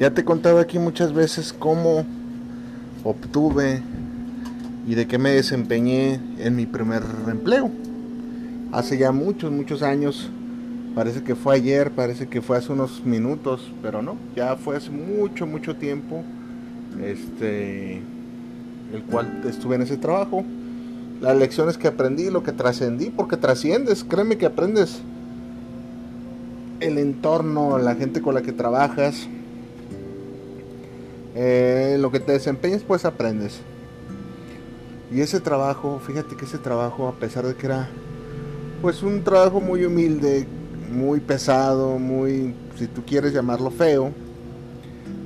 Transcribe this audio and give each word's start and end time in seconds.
Ya 0.00 0.10
te 0.10 0.22
he 0.22 0.24
contado 0.24 0.60
aquí 0.60 0.78
muchas 0.78 1.12
veces 1.12 1.52
cómo 1.52 2.06
obtuve 3.04 3.82
y 4.88 4.94
de 4.94 5.06
qué 5.06 5.18
me 5.18 5.28
desempeñé 5.28 6.18
en 6.38 6.56
mi 6.56 6.64
primer 6.64 7.02
empleo. 7.30 7.70
Hace 8.72 8.96
ya 8.96 9.12
muchos, 9.12 9.52
muchos 9.52 9.82
años. 9.82 10.30
Parece 10.94 11.22
que 11.22 11.34
fue 11.34 11.56
ayer, 11.56 11.90
parece 11.90 12.28
que 12.28 12.40
fue 12.40 12.56
hace 12.56 12.72
unos 12.72 13.04
minutos, 13.04 13.70
pero 13.82 14.00
no, 14.00 14.16
ya 14.34 14.56
fue 14.56 14.78
hace 14.78 14.88
mucho, 14.88 15.46
mucho 15.46 15.76
tiempo. 15.76 16.24
Este, 17.04 18.00
el 18.94 19.02
cual 19.10 19.42
estuve 19.46 19.74
en 19.74 19.82
ese 19.82 19.98
trabajo. 19.98 20.44
Las 21.20 21.36
lecciones 21.36 21.76
que 21.76 21.88
aprendí, 21.88 22.30
lo 22.30 22.42
que 22.42 22.52
trascendí, 22.52 23.10
porque 23.10 23.36
trasciendes, 23.36 24.02
créeme 24.02 24.38
que 24.38 24.46
aprendes 24.46 25.02
el 26.80 26.96
entorno, 26.96 27.76
la 27.76 27.96
gente 27.96 28.22
con 28.22 28.34
la 28.34 28.40
que 28.40 28.52
trabajas, 28.52 29.28
eh, 31.34 31.96
lo 32.00 32.10
que 32.10 32.20
te 32.20 32.32
desempeñes 32.32 32.82
pues 32.82 33.04
aprendes. 33.04 33.60
Y 35.12 35.20
ese 35.20 35.40
trabajo, 35.40 36.00
fíjate 36.04 36.36
que 36.36 36.44
ese 36.44 36.58
trabajo, 36.58 37.08
a 37.08 37.14
pesar 37.14 37.46
de 37.46 37.54
que 37.54 37.66
era 37.66 37.88
pues 38.80 39.02
un 39.02 39.22
trabajo 39.22 39.60
muy 39.60 39.84
humilde, 39.84 40.46
muy 40.90 41.20
pesado, 41.20 41.98
muy, 41.98 42.54
si 42.76 42.86
tú 42.86 43.02
quieres 43.04 43.32
llamarlo 43.32 43.70
feo, 43.70 44.12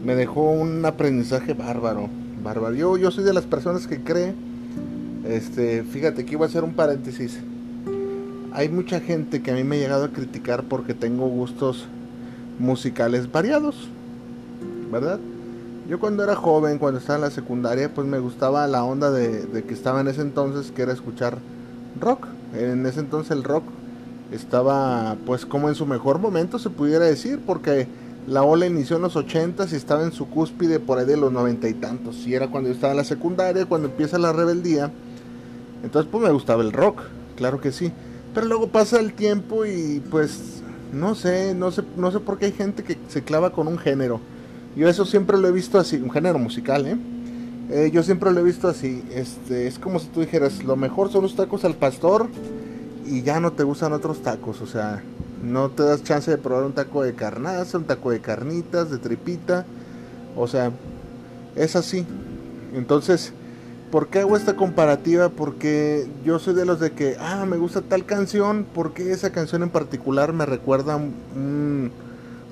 me 0.05 0.15
dejó 0.15 0.51
un 0.51 0.85
aprendizaje 0.85 1.55
bárbaro, 1.55 2.09
bárbaro. 2.43 2.75
Yo, 2.75 2.97
yo 2.97 3.11
soy 3.11 3.25
de 3.25 3.33
las 3.33 3.45
personas 3.45 3.87
que 3.87 4.03
cree, 4.03 4.35
este, 5.27 5.83
fíjate 5.83 6.25
que 6.25 6.33
iba 6.33 6.45
a 6.45 6.49
hacer 6.49 6.65
un 6.65 6.75
paréntesis. 6.75 7.39
Hay 8.53 8.69
mucha 8.69 9.01
gente 9.01 9.43
que 9.43 9.51
a 9.51 9.55
mí 9.55 9.65
me 9.65 9.77
ha 9.77 9.81
llegado 9.81 10.05
a 10.05 10.09
criticar 10.11 10.65
porque 10.65 10.95
tengo 10.95 11.27
gustos 11.29 11.87
musicales 12.59 13.31
variados, 13.31 13.89
¿verdad? 14.91 15.19
Yo 15.89 16.01
cuando 16.01 16.25
era 16.25 16.35
joven, 16.35 16.79
cuando 16.79 16.99
estaba 16.99 17.17
en 17.17 17.25
la 17.25 17.31
secundaria, 17.31 17.93
pues 17.93 18.07
me 18.07 18.19
gustaba 18.19 18.67
la 18.67 18.85
onda 18.85 19.11
de, 19.11 19.65
que 19.69 19.75
estaba 19.75 20.01
en 20.01 20.09
ese 20.09 20.23
entonces, 20.23 20.71
que 20.71 20.81
era 20.81 20.95
escuchar 20.95 21.39
rock. 22.01 22.27
En 22.55 22.87
ese 22.87 23.01
entonces 23.01 23.31
el 23.33 23.45
rock 23.45 23.65
estaba 24.33 25.17
pues 25.27 25.45
como 25.45 25.69
en 25.69 25.75
su 25.75 25.85
mejor 25.85 26.19
momento 26.19 26.59
se 26.59 26.71
pudiera 26.71 27.05
decir, 27.05 27.39
porque 27.45 27.87
la 28.27 28.43
ola 28.43 28.65
inició 28.65 28.97
en 28.97 29.03
los 29.03 29.15
80 29.15 29.67
y 29.71 29.75
estaba 29.75 30.05
en 30.05 30.13
su 30.13 30.31
cúspide 30.31 30.81
por 30.81 30.99
ahí 30.99 31.05
de 31.05 31.19
los 31.19 31.31
noventa 31.31 31.69
y 31.69 31.75
tantos. 31.75 32.27
Y 32.27 32.35
era 32.35 32.49
cuando 32.49 32.71
yo 32.71 32.75
estaba 32.75 32.93
en 32.93 32.99
la 32.99 33.05
secundaria, 33.05 33.67
cuando 33.67 33.89
empieza 33.89 34.17
la 34.19 34.33
rebeldía. 34.33 34.91
Entonces 35.83 36.11
pues 36.11 36.25
me 36.25 36.31
gustaba 36.31 36.63
el 36.63 36.73
rock, 36.73 37.03
claro 37.37 37.61
que 37.61 37.73
sí. 37.73 37.93
Pero 38.33 38.47
luego 38.47 38.69
pasa 38.69 39.01
el 39.01 39.13
tiempo 39.13 39.67
y 39.67 40.03
pues 40.11 40.63
no 40.95 41.15
sé, 41.15 41.55
no 41.55 41.71
sé, 41.71 41.83
no 41.99 42.11
sé 42.11 42.21
por 42.21 42.39
qué 42.39 42.47
hay 42.47 42.53
gente 42.53 42.85
que 42.85 42.97
se 43.09 43.23
clava 43.23 43.53
con 43.53 43.69
un 43.69 43.77
género. 43.77 44.19
Yo 44.77 44.89
eso 44.89 45.05
siempre 45.05 45.39
lo 45.39 45.47
he 45.47 45.53
visto 45.53 45.79
así, 45.79 45.97
un 45.97 46.11
género 46.11 46.39
musical, 46.39 46.87
¿eh? 46.87 46.97
¿eh? 47.71 47.91
yo 47.93 48.03
siempre 48.03 48.33
lo 48.33 48.41
he 48.41 48.43
visto 48.43 48.67
así, 48.67 49.05
este, 49.13 49.69
es 49.69 49.79
como 49.79 50.01
si 50.01 50.09
tú 50.09 50.21
dijeras, 50.21 50.65
lo 50.65 50.75
mejor 50.75 51.13
son 51.13 51.23
los 51.23 51.37
tacos 51.37 51.65
al 51.65 51.75
pastor 51.75 52.29
y 53.07 53.23
ya 53.23 53.39
no 53.39 53.53
te 53.53 53.63
gustan 53.63 53.93
otros 53.93 54.23
tacos, 54.23 54.61
o 54.61 54.67
sea, 54.67 55.01
no 55.45 55.71
te 55.71 55.85
das 55.85 56.03
chance 56.03 56.29
de 56.29 56.39
probar 56.39 56.65
un 56.65 56.73
taco 56.73 57.05
de 57.05 57.15
carnaza, 57.15 57.79
un 57.79 57.85
taco 57.85 58.11
de 58.11 58.21
carnitas, 58.21 58.91
de 58.91 58.99
tripita, 58.99 59.65
o 60.37 60.49
sea, 60.49 60.73
es 61.55 61.77
así. 61.77 62.05
Entonces, 62.75 63.33
¿por 63.93 64.09
qué 64.09 64.21
hago 64.21 64.37
esta 64.37 64.57
comparativa? 64.57 65.29
Porque 65.29 66.09
yo 66.25 66.41
soy 66.41 66.55
de 66.55 66.65
los 66.65 66.81
de 66.81 66.91
que, 66.91 67.17
ah, 67.21 67.47
me 67.47 67.59
gusta 67.59 67.83
tal 67.83 68.07
canción, 68.07 68.67
porque 68.75 69.13
esa 69.13 69.31
canción 69.31 69.63
en 69.63 69.71
particular 69.71 70.33
me 70.33 70.47
recuerda 70.47 70.97
un 70.97 71.93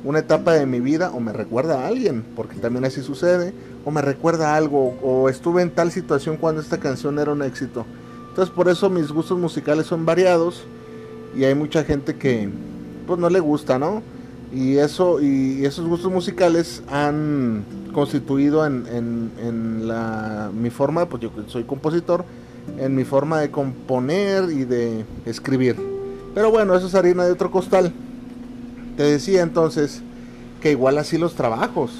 una 0.04 0.20
etapa 0.20 0.52
de 0.52 0.66
mi 0.66 0.80
vida 0.80 1.10
o 1.12 1.20
me 1.20 1.32
recuerda 1.32 1.82
a 1.82 1.86
alguien, 1.86 2.24
porque 2.34 2.56
también 2.56 2.84
así 2.84 3.02
sucede, 3.02 3.52
o 3.84 3.90
me 3.90 4.02
recuerda 4.02 4.56
algo, 4.56 4.96
o 5.02 5.28
estuve 5.28 5.62
en 5.62 5.70
tal 5.70 5.92
situación 5.92 6.36
cuando 6.36 6.60
esta 6.60 6.78
canción 6.78 7.18
era 7.18 7.32
un 7.32 7.42
éxito. 7.42 7.84
Entonces 8.28 8.54
por 8.54 8.68
eso 8.68 8.88
mis 8.88 9.12
gustos 9.12 9.38
musicales 9.38 9.86
son 9.86 10.06
variados 10.06 10.64
y 11.36 11.44
hay 11.44 11.54
mucha 11.54 11.84
gente 11.84 12.16
que 12.16 12.48
pues 13.06 13.18
no 13.18 13.28
le 13.28 13.40
gusta, 13.40 13.78
¿no? 13.78 14.02
Y 14.52 14.76
eso 14.76 15.20
y 15.20 15.64
esos 15.64 15.86
gustos 15.86 16.10
musicales 16.10 16.82
han 16.88 17.64
constituido 17.92 18.66
en, 18.66 18.86
en, 18.86 19.86
la, 19.86 20.50
mi 20.52 20.70
forma, 20.70 21.06
pues 21.06 21.22
yo 21.22 21.30
soy 21.46 21.64
compositor, 21.64 22.24
en 22.78 22.94
mi 22.94 23.04
forma 23.04 23.40
de 23.40 23.50
componer 23.50 24.50
y 24.50 24.64
de 24.64 25.04
escribir. 25.26 25.76
Pero 26.34 26.50
bueno, 26.50 26.74
eso 26.74 26.86
es 26.86 26.94
harina 26.94 27.24
de 27.24 27.32
otro 27.32 27.50
costal. 27.50 27.92
Te 28.96 29.04
decía 29.04 29.42
entonces 29.42 30.02
que 30.60 30.70
igual 30.70 30.98
así 30.98 31.18
los 31.18 31.34
trabajos. 31.34 31.92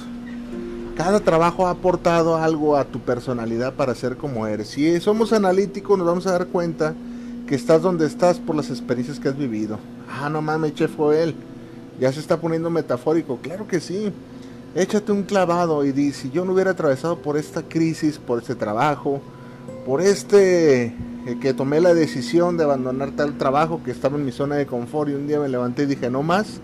Cada 0.97 1.21
trabajo 1.21 1.67
ha 1.67 1.71
aportado 1.71 2.37
algo 2.37 2.77
a 2.77 2.85
tu 2.85 3.01
personalidad 3.01 3.75
para 3.75 3.95
ser 3.95 4.17
como 4.17 4.47
eres. 4.47 4.69
Si 4.69 5.01
somos 5.01 5.33
analíticos 5.33 5.97
nos 5.97 6.07
vamos 6.07 6.27
a 6.27 6.33
dar 6.33 6.47
cuenta 6.49 6.95
que 7.47 7.55
estás 7.55 7.83
donde 7.83 8.07
estás 8.07 8.39
por 8.39 8.55
las 8.55 8.71
experiencias 8.71 9.19
que 9.19 9.29
has 9.29 9.37
vivido. 9.37 9.79
Ah, 10.11 10.29
no 10.29 10.43
mames, 10.43 10.75
chef 10.75 10.93
él. 11.15 11.35
Ya 11.99 12.13
se 12.13 12.21
está 12.21 12.41
poniendo 12.41 12.71
metafórico. 12.71 13.39
Claro 13.39 13.67
que 13.67 13.81
sí. 13.81 14.13
Échate 14.75 15.13
un 15.13 15.23
clavado 15.23 15.85
y 15.85 15.93
di, 15.93 16.13
si 16.13 16.31
yo 16.31 16.45
no 16.45 16.53
hubiera 16.53 16.71
atravesado 16.71 17.19
por 17.21 17.37
esta 17.37 17.63
crisis, 17.63 18.19
por 18.19 18.39
este 18.39 18.55
trabajo, 18.55 19.21
por 19.85 20.01
este 20.01 20.85
eh, 20.85 21.39
que 21.41 21.53
tomé 21.53 21.81
la 21.81 21.95
decisión 21.95 22.57
de 22.57 22.65
abandonar 22.65 23.11
tal 23.13 23.37
trabajo 23.37 23.83
que 23.85 23.91
estaba 23.91 24.17
en 24.17 24.25
mi 24.25 24.33
zona 24.33 24.57
de 24.57 24.67
confort 24.67 25.11
y 25.11 25.15
un 25.15 25.27
día 25.27 25.39
me 25.41 25.49
levanté 25.49 25.83
y 25.83 25.87
dije, 25.87 26.11
no 26.11 26.23
más, 26.23 26.61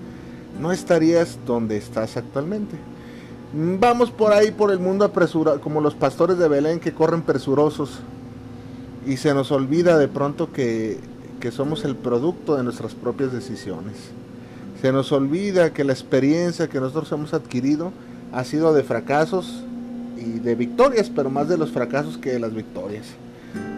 no 0.61 0.73
estarías 0.73 1.39
donde 1.47 1.77
estás 1.77 2.17
actualmente. 2.17 2.77
Vamos 3.53 4.11
por 4.11 4.33
ahí 4.33 4.51
por 4.51 4.71
el 4.71 4.79
mundo 4.79 5.05
apresurado, 5.05 5.61
como 5.61 5.81
los 5.81 5.95
pastores 5.95 6.39
de 6.39 6.49
Belén 6.49 6.81
que 6.81 6.93
corren 6.93 7.23
presurosos 7.23 8.01
y 9.07 9.17
se 9.17 9.33
nos 9.33 9.51
olvida 9.51 9.97
de 9.97 10.09
pronto 10.09 10.53
que, 10.53 10.99
que 11.41 11.51
somos 11.51 11.85
el 11.85 11.97
producto 11.97 12.57
de 12.57 12.65
nuestras 12.65 12.95
propias 12.95 13.33
decisiones. 13.33 13.95
Se 14.83 14.93
nos 14.93 15.13
olvida 15.13 15.73
que 15.73 15.85
la 15.85 15.93
experiencia 15.93 16.69
que 16.69 16.79
nosotros 16.79 17.11
hemos 17.13 17.33
adquirido 17.33 17.93
ha 18.33 18.45
sido 18.45 18.75
de 18.75 18.83
fracasos 18.83 19.65
y 20.19 20.41
de 20.41 20.55
victorias, 20.55 21.11
pero 21.15 21.31
más 21.31 21.49
de 21.49 21.57
los 21.57 21.71
fracasos 21.71 22.19
que 22.19 22.33
de 22.33 22.41
las 22.41 22.55
victorias. 22.55 23.07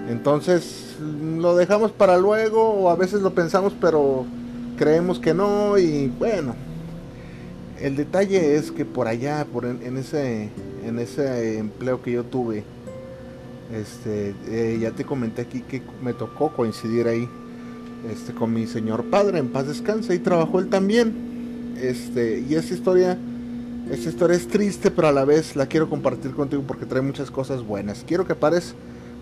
Entonces 0.08 0.96
lo 1.36 1.54
dejamos 1.54 1.92
para 1.92 2.18
luego 2.18 2.70
o 2.70 2.90
a 2.90 2.96
veces 2.96 3.22
lo 3.22 3.32
pensamos 3.32 3.72
pero 3.80 4.26
creemos 4.76 5.20
que 5.20 5.32
no 5.34 5.78
y 5.78 6.08
bueno, 6.18 6.54
el 7.80 7.96
detalle 7.96 8.56
es 8.56 8.70
que 8.70 8.84
por 8.84 9.08
allá, 9.08 9.46
por 9.50 9.64
en, 9.64 9.96
ese, 9.96 10.50
en 10.84 10.98
ese 10.98 11.58
empleo 11.58 12.02
que 12.02 12.12
yo 12.12 12.24
tuve, 12.24 12.62
este, 13.72 14.34
eh, 14.48 14.78
ya 14.80 14.90
te 14.90 15.04
comenté 15.04 15.42
aquí 15.42 15.62
que 15.62 15.82
me 16.02 16.12
tocó 16.12 16.52
coincidir 16.52 17.08
ahí, 17.08 17.28
este, 18.10 18.32
con 18.32 18.52
mi 18.52 18.66
señor 18.66 19.04
padre, 19.04 19.38
en 19.38 19.48
paz 19.48 19.66
descanse, 19.66 20.14
y 20.14 20.18
trabajó 20.18 20.58
él 20.58 20.68
también, 20.68 21.74
este, 21.80 22.44
y 22.46 22.54
esa 22.54 22.74
historia, 22.74 23.18
esta 23.90 24.08
historia 24.08 24.36
es 24.36 24.48
triste, 24.48 24.90
pero 24.90 25.08
a 25.08 25.12
la 25.12 25.24
vez 25.24 25.56
la 25.56 25.66
quiero 25.66 25.88
compartir 25.88 26.32
contigo 26.32 26.62
porque 26.66 26.86
trae 26.86 27.02
muchas 27.02 27.30
cosas 27.30 27.64
buenas. 27.64 28.04
Quiero 28.06 28.26
que 28.26 28.34
pares 28.34 28.74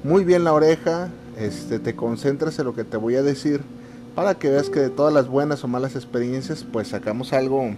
muy 0.02 0.25
bien 0.25 0.44
la 0.44 0.52
oreja, 0.52 1.10
este, 1.38 1.78
te 1.78 1.94
concentres 1.94 2.58
en 2.58 2.64
lo 2.64 2.75
que 2.75 2.84
te 2.84 2.96
voy 2.96 3.14
a 3.14 3.22
decir, 3.22 3.60
para 4.16 4.34
que 4.34 4.50
veas 4.50 4.69
que 4.69 4.81
de 4.81 4.90
todas 4.90 5.14
las 5.14 5.28
buenas 5.28 5.62
o 5.62 5.69
malas 5.69 5.94
experiencias, 5.94 6.66
pues 6.72 6.88
sacamos 6.88 7.32
algo 7.32 7.75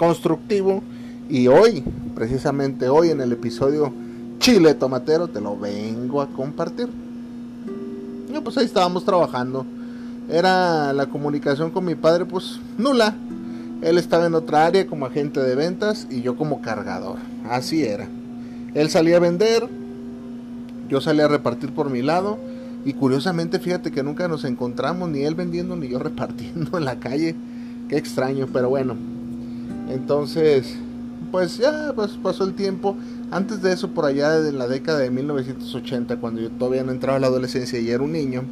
constructivo. 0.00 0.82
Y 1.28 1.46
hoy, 1.46 1.84
precisamente 2.14 2.88
hoy 2.88 3.10
en 3.10 3.20
el 3.20 3.32
episodio 3.32 3.92
Chile 4.38 4.72
Tomatero, 4.72 5.28
te 5.28 5.42
lo 5.42 5.58
vengo 5.58 6.22
a 6.22 6.28
compartir. 6.28 6.88
Y 8.34 8.40
pues 8.40 8.56
ahí 8.56 8.64
estábamos 8.64 9.04
trabajando 9.04 9.66
era 10.30 10.92
la 10.92 11.06
comunicación 11.06 11.70
con 11.70 11.84
mi 11.84 11.94
padre 11.96 12.24
pues 12.24 12.60
nula. 12.78 13.16
Él 13.82 13.98
estaba 13.98 14.26
en 14.26 14.34
otra 14.34 14.66
área 14.66 14.86
como 14.86 15.06
agente 15.06 15.40
de 15.40 15.54
ventas 15.54 16.06
y 16.10 16.22
yo 16.22 16.36
como 16.36 16.60
cargador. 16.62 17.16
Así 17.48 17.82
era. 17.82 18.08
Él 18.74 18.90
salía 18.90 19.16
a 19.16 19.20
vender, 19.20 19.68
yo 20.88 21.00
salía 21.00 21.24
a 21.24 21.28
repartir 21.28 21.72
por 21.72 21.90
mi 21.90 22.02
lado 22.02 22.38
y 22.84 22.92
curiosamente 22.92 23.58
fíjate 23.58 23.90
que 23.90 24.02
nunca 24.02 24.28
nos 24.28 24.44
encontramos 24.44 25.08
ni 25.08 25.22
él 25.22 25.34
vendiendo 25.34 25.76
ni 25.76 25.88
yo 25.88 25.98
repartiendo 26.10 26.78
en 26.78 26.84
la 26.84 27.00
calle. 27.00 27.34
Qué 27.88 27.96
extraño, 27.96 28.46
pero 28.52 28.68
bueno. 28.68 29.19
Entonces, 29.90 30.76
pues 31.30 31.58
ya 31.58 31.92
pues 31.94 32.12
pasó 32.22 32.44
el 32.44 32.54
tiempo. 32.54 32.96
Antes 33.30 33.62
de 33.62 33.72
eso, 33.72 33.90
por 33.90 34.04
allá 34.04 34.40
de 34.40 34.52
la 34.52 34.66
década 34.66 34.98
de 34.98 35.10
1980, 35.10 36.16
cuando 36.16 36.40
yo 36.40 36.50
todavía 36.50 36.82
no 36.82 36.92
entraba 36.92 37.16
a 37.16 37.20
la 37.20 37.26
adolescencia 37.28 37.78
y 37.78 37.90
era 37.90 38.02
un 38.02 38.12
niño, 38.12 38.42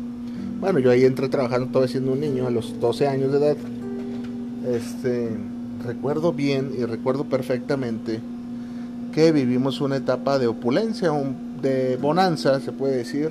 bueno, 0.60 0.78
yo 0.78 0.90
ahí 0.90 1.04
entré 1.04 1.28
trabajando 1.28 1.68
todavía 1.68 1.92
siendo 1.92 2.12
un 2.12 2.20
niño, 2.20 2.46
a 2.46 2.50
los 2.50 2.78
12 2.80 3.06
años 3.06 3.32
de 3.32 3.38
edad. 3.38 3.56
Este, 4.68 5.30
recuerdo 5.86 6.32
bien 6.32 6.72
y 6.76 6.84
recuerdo 6.84 7.24
perfectamente 7.24 8.20
que 9.12 9.32
vivimos 9.32 9.80
una 9.80 9.96
etapa 9.96 10.38
de 10.38 10.48
opulencia, 10.48 11.10
de 11.62 11.96
bonanza, 11.96 12.60
se 12.60 12.72
puede 12.72 12.96
decir. 12.96 13.30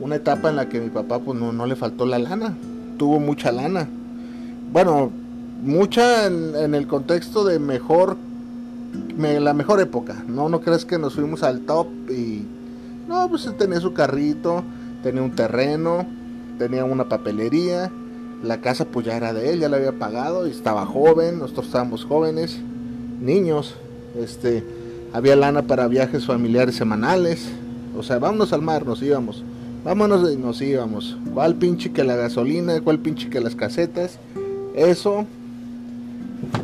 Una 0.00 0.16
etapa 0.16 0.50
en 0.50 0.56
la 0.56 0.68
que 0.68 0.80
mi 0.80 0.90
papá 0.90 1.20
pues 1.20 1.38
no, 1.38 1.52
no 1.52 1.66
le 1.66 1.76
faltó 1.76 2.04
la 2.04 2.18
lana, 2.18 2.54
tuvo 2.98 3.20
mucha 3.20 3.52
lana. 3.52 3.88
Bueno, 4.72 5.12
mucha 5.64 6.26
en, 6.26 6.74
el 6.74 6.86
contexto 6.86 7.44
de 7.44 7.58
mejor 7.58 8.16
la 9.16 9.54
mejor 9.54 9.80
época. 9.80 10.22
No, 10.28 10.48
no 10.48 10.60
crees 10.60 10.84
que 10.84 10.98
nos 10.98 11.14
fuimos 11.14 11.42
al 11.42 11.60
top 11.60 11.88
y 12.10 12.44
no, 13.08 13.28
pues 13.28 13.48
tenía 13.58 13.80
su 13.80 13.92
carrito, 13.92 14.62
tenía 15.02 15.22
un 15.22 15.34
terreno, 15.34 16.06
tenía 16.58 16.84
una 16.84 17.08
papelería, 17.08 17.90
la 18.42 18.60
casa 18.60 18.84
pues 18.84 19.06
ya 19.06 19.16
era 19.16 19.32
de 19.32 19.52
él, 19.52 19.60
ya 19.60 19.68
la 19.68 19.78
había 19.78 19.98
pagado 19.98 20.46
y 20.46 20.50
estaba 20.50 20.86
joven, 20.86 21.38
nosotros 21.38 21.66
estábamos 21.66 22.04
jóvenes, 22.04 22.58
niños, 23.20 23.74
este, 24.18 24.64
había 25.12 25.36
lana 25.36 25.62
para 25.62 25.88
viajes 25.88 26.26
familiares 26.26 26.76
semanales, 26.76 27.48
o 27.96 28.02
sea, 28.02 28.18
vámonos 28.18 28.52
al 28.52 28.62
mar, 28.62 28.86
nos 28.86 29.02
íbamos, 29.02 29.42
vámonos 29.84 30.30
y 30.32 30.36
nos 30.36 30.60
íbamos, 30.60 31.16
cuál 31.32 31.56
pinche 31.56 31.92
que 31.92 32.04
la 32.04 32.16
gasolina, 32.16 32.80
cuál 32.80 32.98
pinche 32.98 33.30
que 33.30 33.40
las 33.40 33.54
casetas, 33.54 34.18
eso 34.74 35.26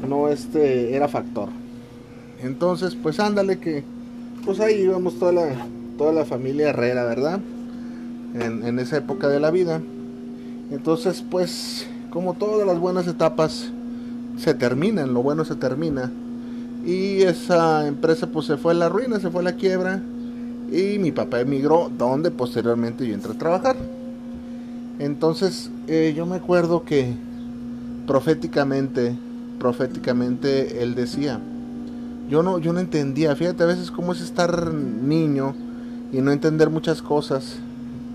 no 0.08 0.28
este 0.28 0.94
era 0.94 1.08
factor. 1.08 1.48
Entonces, 2.42 2.96
pues 3.00 3.20
ándale 3.20 3.58
que, 3.58 3.84
pues 4.44 4.60
ahí 4.60 4.82
íbamos 4.82 5.18
toda 5.18 5.32
la, 5.32 5.66
toda 5.98 6.12
la 6.12 6.24
familia 6.24 6.70
Herrera, 6.70 7.04
¿verdad? 7.04 7.40
En, 8.34 8.78
esa 8.78 8.96
época 8.96 9.28
de 9.28 9.40
la 9.40 9.50
vida. 9.50 9.80
Entonces, 10.70 11.24
pues, 11.28 11.86
como 12.10 12.34
todas 12.34 12.66
las 12.66 12.78
buenas 12.78 13.06
etapas 13.06 13.70
se 14.36 14.54
terminan, 14.54 15.12
lo 15.12 15.22
bueno 15.22 15.44
se 15.44 15.56
termina. 15.56 16.10
Y 16.86 17.22
esa 17.22 17.86
empresa 17.86 18.28
pues 18.28 18.46
se 18.46 18.56
fue 18.56 18.72
a 18.72 18.76
la 18.76 18.88
ruina, 18.88 19.20
se 19.20 19.30
fue 19.30 19.42
a 19.42 19.44
la 19.44 19.52
quiebra. 19.54 20.00
Y 20.72 20.98
mi 20.98 21.12
papá 21.12 21.40
emigró, 21.40 21.90
donde 21.96 22.30
posteriormente 22.30 23.06
yo 23.06 23.14
entré 23.14 23.32
a 23.32 23.38
trabajar. 23.38 23.76
Entonces 24.98 25.70
eh, 25.88 26.14
yo 26.16 26.24
me 26.24 26.36
acuerdo 26.36 26.84
que 26.84 27.14
proféticamente, 28.06 29.14
proféticamente 29.60 30.82
él 30.82 30.96
decía, 30.96 31.38
yo 32.28 32.42
no, 32.42 32.58
yo 32.58 32.72
no 32.72 32.80
entendía, 32.80 33.36
fíjate 33.36 33.62
a 33.62 33.66
veces 33.66 33.92
cómo 33.92 34.12
es 34.12 34.20
estar 34.20 34.72
niño 34.72 35.54
y 36.12 36.20
no 36.22 36.32
entender 36.32 36.70
muchas 36.70 37.02
cosas 37.02 37.56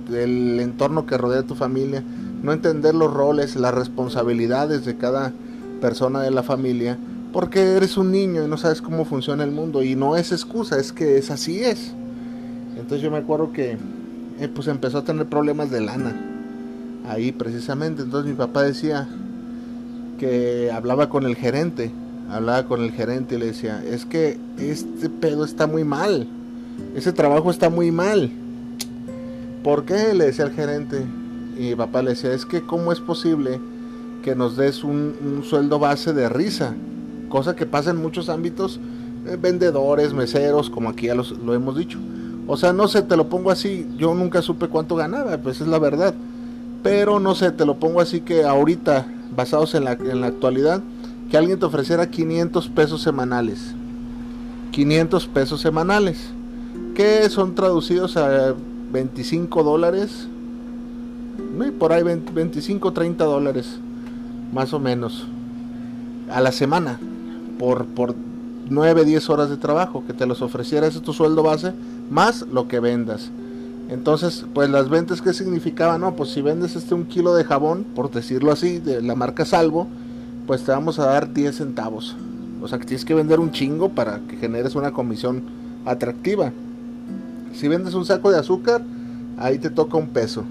del 0.10 0.60
entorno 0.60 1.06
que 1.06 1.18
rodea 1.18 1.42
a 1.42 1.44
tu 1.44 1.56
familia, 1.56 2.04
no 2.44 2.52
entender 2.52 2.96
los 2.96 3.14
roles, 3.14 3.56
las 3.56 3.74
responsabilidades 3.74 4.86
de 4.86 4.98
cada 4.98 5.32
persona 5.80 6.22
de 6.22 6.32
la 6.32 6.44
familia, 6.44 6.98
porque 7.32 7.76
eres 7.76 7.96
un 7.96 8.12
niño 8.12 8.44
y 8.44 8.48
no 8.48 8.58
sabes 8.58 8.82
cómo 8.82 9.06
funciona 9.06 9.44
el 9.44 9.52
mundo 9.52 9.84
y 9.84 9.96
no 9.96 10.18
es 10.18 10.32
excusa, 10.32 10.80
es 10.80 10.92
que 10.92 11.18
es 11.18 11.30
así 11.30 11.64
es. 11.64 11.94
Entonces 12.72 13.02
yo 13.02 13.12
me 13.12 13.18
acuerdo 13.18 13.52
que 13.54 13.78
eh, 14.40 14.48
pues 14.48 14.68
empezó 14.68 15.00
a 15.00 15.04
tener 15.04 15.28
problemas 15.28 15.70
de 15.70 15.82
lana 15.82 16.16
ahí 17.08 17.32
precisamente, 17.32 18.02
entonces 18.02 18.32
mi 18.32 18.36
papá 18.36 18.64
decía 18.64 19.08
que 20.18 20.72
hablaba 20.72 21.10
con 21.10 21.26
el 21.26 21.36
gerente 21.36 21.92
hablaba 22.30 22.66
con 22.66 22.82
el 22.82 22.92
gerente 22.92 23.36
y 23.36 23.38
le 23.38 23.48
decía, 23.48 23.84
es 23.86 24.06
que 24.06 24.38
este 24.58 25.10
pedo 25.10 25.46
está 25.46 25.68
muy 25.68 25.84
mal, 25.84 26.28
ese 26.96 27.14
trabajo 27.14 27.52
está 27.52 27.70
muy 27.70 27.92
mal. 27.92 28.32
¿Por 29.64 29.86
qué? 29.86 30.14
Le 30.14 30.26
decía 30.26 30.46
el 30.46 30.52
gerente. 30.52 31.04
Y 31.58 31.74
papá 31.76 32.02
le 32.02 32.12
decía, 32.12 32.34
es 32.34 32.46
que 32.46 32.62
cómo 32.62 32.92
es 32.92 33.00
posible 33.00 33.60
que 34.24 34.36
nos 34.36 34.58
des 34.58 34.84
un, 34.84 35.42
sueldo 35.48 35.80
base 35.80 36.14
de 36.14 36.28
risa, 36.30 36.74
cosa 37.30 37.56
que 37.56 37.66
pasa 37.66 37.92
en 37.92 37.98
muchos 37.98 38.30
ámbitos, 38.30 38.80
eh, 39.26 39.38
vendedores, 39.40 40.14
meseros, 40.14 40.70
como 40.70 40.90
aquí 40.90 41.08
ya 41.08 41.16
lo 41.16 41.54
hemos 41.54 41.78
dicho. 41.78 41.98
O 42.48 42.58
sea, 42.58 42.74
no 42.74 42.88
sé, 42.88 43.02
te 43.02 43.16
lo 43.16 43.30
pongo 43.30 43.50
así, 43.52 43.88
yo 43.98 44.14
nunca 44.14 44.42
supe 44.42 44.68
cuánto 44.68 44.96
ganaba, 44.96 45.38
pues 45.38 45.62
es 45.62 45.68
la 45.68 45.80
verdad. 45.80 46.14
Pero 46.84 47.20
no 47.20 47.34
sé, 47.34 47.52
te 47.52 47.66
lo 47.66 47.76
pongo 47.76 48.02
así 48.02 48.22
que 48.22 48.44
ahorita, 48.44 49.08
basados 49.36 49.76
en 49.76 49.84
la, 49.84 49.94
en 49.94 50.22
la 50.22 50.28
actualidad, 50.28 50.82
que 51.30 51.38
alguien 51.38 51.60
te 51.60 51.66
ofreciera 51.66 52.10
500 52.10 52.70
pesos 52.70 53.02
semanales. 53.02 53.74
500 54.72 55.28
pesos 55.28 55.62
semanales. 55.62 56.32
Que 56.94 57.30
son 57.30 57.56
traducidos 57.56 58.18
a 58.18 58.54
25 58.92 59.64
dólares. 59.64 60.28
Por 61.80 61.94
ahí 61.94 62.04
25, 62.04 62.94
30 62.94 63.24
dólares. 63.24 63.80
Más 64.54 64.74
o 64.74 64.80
menos. 64.80 65.28
A 66.30 66.42
la 66.42 66.52
semana. 66.52 67.00
Por, 67.58 67.86
por 67.86 68.16
9, 68.70 69.06
10 69.06 69.30
horas 69.30 69.50
de 69.50 69.58
trabajo. 69.58 70.04
Que 70.06 70.14
te 70.14 70.26
los 70.26 70.42
ofreciera 70.42 70.88
ese 70.88 71.00
tu 71.00 71.14
sueldo 71.14 71.42
base. 71.42 71.74
Más 72.10 72.46
lo 72.52 72.68
que 72.68 72.80
vendas. 72.80 73.32
Entonces, 73.90 74.46
pues 74.54 74.70
las 74.70 74.90
ventas, 74.90 75.22
¿qué 75.22 75.34
significaban? 75.34 76.02
No, 76.02 76.16
pues 76.16 76.32
si 76.32 76.42
vendes 76.42 76.76
este 76.76 76.96
un 76.96 77.06
kilo 77.06 77.36
de 77.36 77.44
jabón, 77.44 77.84
por 77.84 78.10
decirlo 78.12 78.52
así, 78.52 78.80
de 78.80 79.02
la 79.02 79.16
marca 79.16 79.46
Salvo, 79.46 79.88
pues 80.48 80.64
te 80.64 80.72
vamos 80.72 80.98
a 81.00 81.06
dar 81.06 81.34
10 81.34 81.56
centavos. 81.56 82.16
O 82.62 82.68
sea 82.68 82.80
que 82.80 82.86
tienes 82.86 83.06
que 83.06 83.14
vender 83.14 83.40
un 83.40 83.52
chingo 83.52 83.90
para 83.90 84.20
que 84.28 84.38
generes 84.38 84.74
una 84.76 84.92
comisión 84.92 85.44
atractiva. 85.86 86.52
Si 87.54 87.68
vendes 87.68 87.94
un 87.94 88.06
saco 88.06 88.32
de 88.32 88.40
azúcar, 88.40 88.84
ahí 89.38 89.60
te 89.60 89.70
toca 89.70 89.98
un 89.98 90.08
peso. 90.08 90.44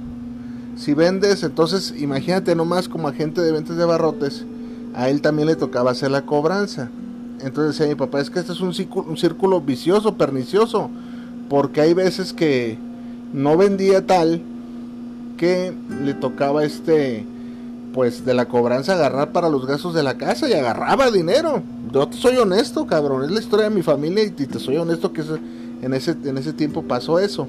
Si 0.76 0.94
vendes, 0.94 1.42
entonces 1.42 1.94
imagínate 1.98 2.54
nomás 2.54 2.88
como 2.88 3.08
agente 3.08 3.40
de 3.40 3.50
ventas 3.52 3.76
de 3.76 3.84
barrotes, 3.84 4.44
a 4.94 5.08
él 5.08 5.20
también 5.20 5.48
le 5.48 5.56
tocaba 5.56 5.90
hacer 5.90 6.12
la 6.12 6.22
cobranza. 6.22 6.88
Entonces 7.40 7.76
decía 7.76 7.92
mi 7.92 7.98
papá, 7.98 8.20
es 8.20 8.30
que 8.30 8.38
este 8.38 8.52
es 8.52 8.60
un 8.60 8.72
círculo 9.16 9.60
vicioso, 9.60 10.14
pernicioso, 10.14 10.88
porque 11.48 11.80
hay 11.80 11.94
veces 11.94 12.32
que 12.32 12.78
no 13.34 13.56
vendía 13.56 14.06
tal 14.06 14.40
que 15.36 15.74
le 16.02 16.14
tocaba 16.14 16.64
este 16.64 17.26
pues 17.92 18.24
de 18.24 18.32
la 18.32 18.46
cobranza 18.46 18.94
agarrar 18.94 19.32
para 19.32 19.48
los 19.48 19.66
gastos 19.66 19.92
de 19.94 20.02
la 20.02 20.16
casa 20.16 20.48
y 20.48 20.52
agarraba 20.52 21.10
dinero. 21.10 21.62
Yo 21.92 22.08
te 22.08 22.16
soy 22.16 22.36
honesto, 22.36 22.86
cabrón, 22.86 23.24
es 23.24 23.30
la 23.30 23.40
historia 23.40 23.68
de 23.68 23.74
mi 23.74 23.82
familia 23.82 24.24
y 24.24 24.30
te 24.30 24.58
soy 24.58 24.76
honesto 24.76 25.12
que 25.12 25.22
en 25.82 25.94
ese, 25.94 26.16
en 26.24 26.38
ese 26.38 26.52
tiempo 26.52 26.82
pasó 26.82 27.18
eso. 27.18 27.48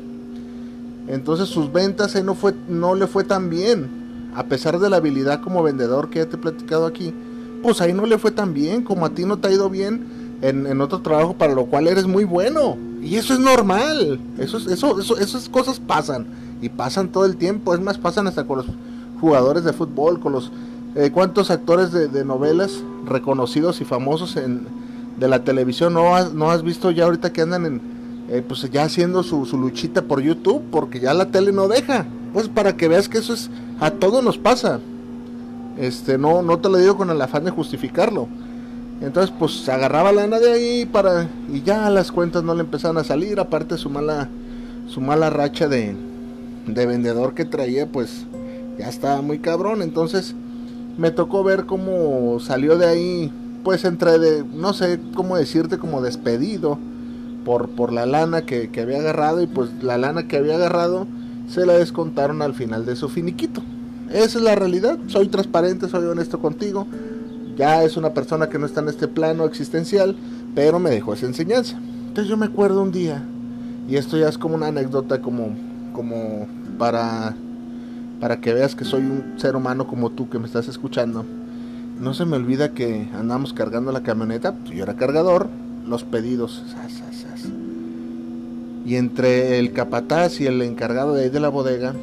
Entonces 1.08 1.50
sus 1.50 1.72
ventas 1.72 2.16
ahí 2.16 2.24
no, 2.24 2.36
fue, 2.36 2.54
no 2.68 2.94
le 2.96 3.08
fue 3.08 3.24
tan 3.24 3.50
bien, 3.50 4.32
a 4.36 4.46
pesar 4.46 4.80
de 4.80 4.90
la 4.90 4.98
habilidad 4.98 5.42
como 5.42 5.64
vendedor 5.64 6.10
que 6.10 6.20
ya 6.20 6.26
te 6.26 6.36
he 6.36 6.40
platicado 6.40 6.86
aquí. 6.86 7.14
Pues 7.64 7.82
ahí 7.82 7.94
no 7.94 8.06
le 8.06 8.18
fue 8.18 8.32
tan 8.32 8.54
bien, 8.54 8.84
como 8.84 9.06
a 9.06 9.12
ti 9.12 9.26
no 9.26 9.38
te 9.38 9.48
ha 9.48 9.52
ido 9.52 9.70
bien 9.70 10.15
en, 10.50 10.82
otro 10.82 11.02
trabajo 11.02 11.34
para 11.34 11.54
lo 11.54 11.66
cual 11.66 11.88
eres 11.88 12.06
muy 12.06 12.24
bueno. 12.24 12.78
Y 13.02 13.16
eso 13.16 13.34
es 13.34 13.40
normal, 13.40 14.20
eso, 14.40 14.58
eso, 14.58 15.00
eso, 15.00 15.18
esas 15.18 15.48
cosas 15.50 15.80
pasan 15.80 16.26
y 16.62 16.70
pasan 16.70 17.10
todo 17.10 17.26
el 17.26 17.38
tiempo, 17.38 17.74
es 17.74 17.80
más, 17.80 17.98
pasan 17.98 18.28
hasta 18.28 18.46
con 18.46 18.60
los 18.60 18.68
jugadores 19.22 19.64
de 19.64 19.74
fútbol, 19.74 20.20
con 20.20 20.34
los 20.34 20.52
eh, 20.96 21.12
cuántos 21.14 21.52
actores 21.52 21.92
de, 21.92 22.26
novelas 22.26 22.84
reconocidos 23.06 23.82
y 23.82 23.86
famosos 23.86 24.38
en, 24.38 24.66
de 25.20 25.28
la 25.28 25.44
televisión 25.44 25.94
no 25.94 26.16
has, 26.16 26.34
no 26.34 26.52
has 26.52 26.64
visto 26.64 26.90
ya 26.90 27.04
ahorita 27.04 27.34
que 27.34 27.42
andan 27.42 27.66
en, 27.66 27.82
eh, 28.30 28.44
pues 28.48 28.70
ya 28.72 28.84
haciendo 28.84 29.22
su, 29.22 29.46
su, 29.46 29.58
luchita 29.58 30.04
por 30.04 30.22
YouTube, 30.22 30.64
porque 30.72 31.00
ya 31.00 31.14
la 31.14 31.26
tele 31.28 31.52
no 31.52 31.68
deja. 31.68 32.06
Pues 32.34 32.48
para 32.50 32.76
que 32.76 32.88
veas 32.88 33.08
que 33.08 33.20
eso 33.20 33.34
es, 33.34 33.50
a 33.80 33.92
todos 33.92 34.24
nos 34.24 34.38
pasa. 34.38 34.80
Este, 35.78 36.18
no, 36.18 36.42
no 36.42 36.60
te 36.60 36.70
lo 36.70 36.78
digo 36.78 36.98
con 36.98 37.10
el 37.10 37.22
afán 37.22 37.44
de 37.44 37.52
justificarlo. 37.52 38.28
Entonces, 39.02 39.34
pues 39.38 39.68
agarraba 39.68 40.12
lana 40.12 40.40
de 40.40 40.52
ahí 40.52 40.86
para, 40.86 41.28
y 41.52 41.62
ya 41.62 41.90
las 41.90 42.12
cuentas 42.12 42.44
no 42.44 42.56
le 42.56 42.62
empezaban 42.62 42.98
a 42.98 43.04
salir, 43.04 43.40
aparte 43.40 43.78
su 43.78 43.90
mala, 43.90 44.30
su 44.88 45.02
mala 45.02 45.30
racha 45.30 45.68
de, 45.68 45.96
de 46.66 46.86
vendedor 46.86 47.34
que 47.34 47.46
traía, 47.46 47.88
pues 47.88 48.26
ya 48.78 48.88
estaba 48.88 49.22
muy 49.22 49.40
cabrón. 49.40 49.82
Entonces 49.82 50.36
me 50.98 51.12
tocó 51.12 51.44
ver 51.44 51.66
cómo 51.66 52.40
salió 52.40 52.78
de 52.78 52.88
ahí, 52.88 53.32
pues 53.64 53.84
entre 53.86 54.18
de, 54.20 54.44
no 54.44 54.74
sé 54.74 55.00
cómo 55.14 55.36
decirte, 55.38 55.78
como 55.78 56.02
despedido 56.02 56.80
por, 57.44 57.70
por 57.70 57.92
la 57.92 58.06
lana 58.06 58.44
que, 58.44 58.70
había 58.82 59.00
agarrado 59.00 59.42
y 59.42 59.48
pues 59.48 59.70
la 59.82 59.98
lana 59.98 60.28
que 60.28 60.38
había 60.38 60.56
agarrado 60.56 61.08
se 61.48 61.66
la 61.66 61.74
descontaron 61.74 62.42
al 62.42 62.54
final 62.54 62.86
de 62.86 62.96
su 62.96 63.10
finiquito. 63.10 63.62
Esa 64.10 64.38
es 64.38 64.44
la 64.44 64.56
realidad. 64.56 64.98
Soy 65.08 65.28
transparente, 65.28 65.88
soy 65.90 66.06
honesto 66.06 66.40
contigo. 66.40 66.88
Ya 67.56 67.84
es 67.84 67.96
una 67.96 68.14
persona 68.14 68.50
que 68.50 68.60
no 68.60 68.66
está 68.66 68.82
en 68.82 68.90
este 68.90 69.08
plano 69.08 69.46
existencial, 69.46 70.16
pero 70.54 70.80
me 70.80 70.90
dejó 70.90 71.14
esa 71.14 71.26
enseñanza. 71.26 71.78
Entonces 72.08 72.28
yo 72.30 72.38
me 72.38 72.48
acuerdo 72.48 72.82
un 72.82 72.92
día, 72.92 73.24
y 73.88 73.96
esto 73.96 74.18
ya 74.18 74.28
es 74.28 74.38
como 74.38 74.56
una 74.56 74.68
anécdota, 74.68 75.22
como, 75.22 75.56
como 75.94 76.48
para, 76.78 77.36
para 78.20 78.42
que 78.42 78.54
veas 78.54 78.76
que 78.76 78.84
soy 78.84 79.02
un 79.02 79.36
ser 79.38 79.56
humano 79.56 79.88
como 79.88 80.10
tú 80.10 80.30
que 80.30 80.40
me 80.40 80.48
estás 80.48 80.68
escuchando. 80.68 81.26
No 82.00 82.14
se 82.14 82.26
me 82.26 82.36
olvida 82.36 82.74
que 82.74 83.08
andamos 83.14 83.54
cargando 83.54 83.92
la 83.92 84.04
camioneta, 84.04 84.56
yo 84.66 84.84
era 84.84 84.96
cargador, 84.96 85.48
los 85.88 86.04
pedidos. 86.04 86.64
Y 88.86 88.98
entre 88.98 89.60
el 89.60 89.72
capataz 89.72 90.42
y 90.42 90.46
el 90.46 90.62
encargado 90.62 91.14
de 91.14 91.24
ahí 91.24 91.30
de 91.30 91.40
la 91.40 91.50
bodega, 91.50 91.94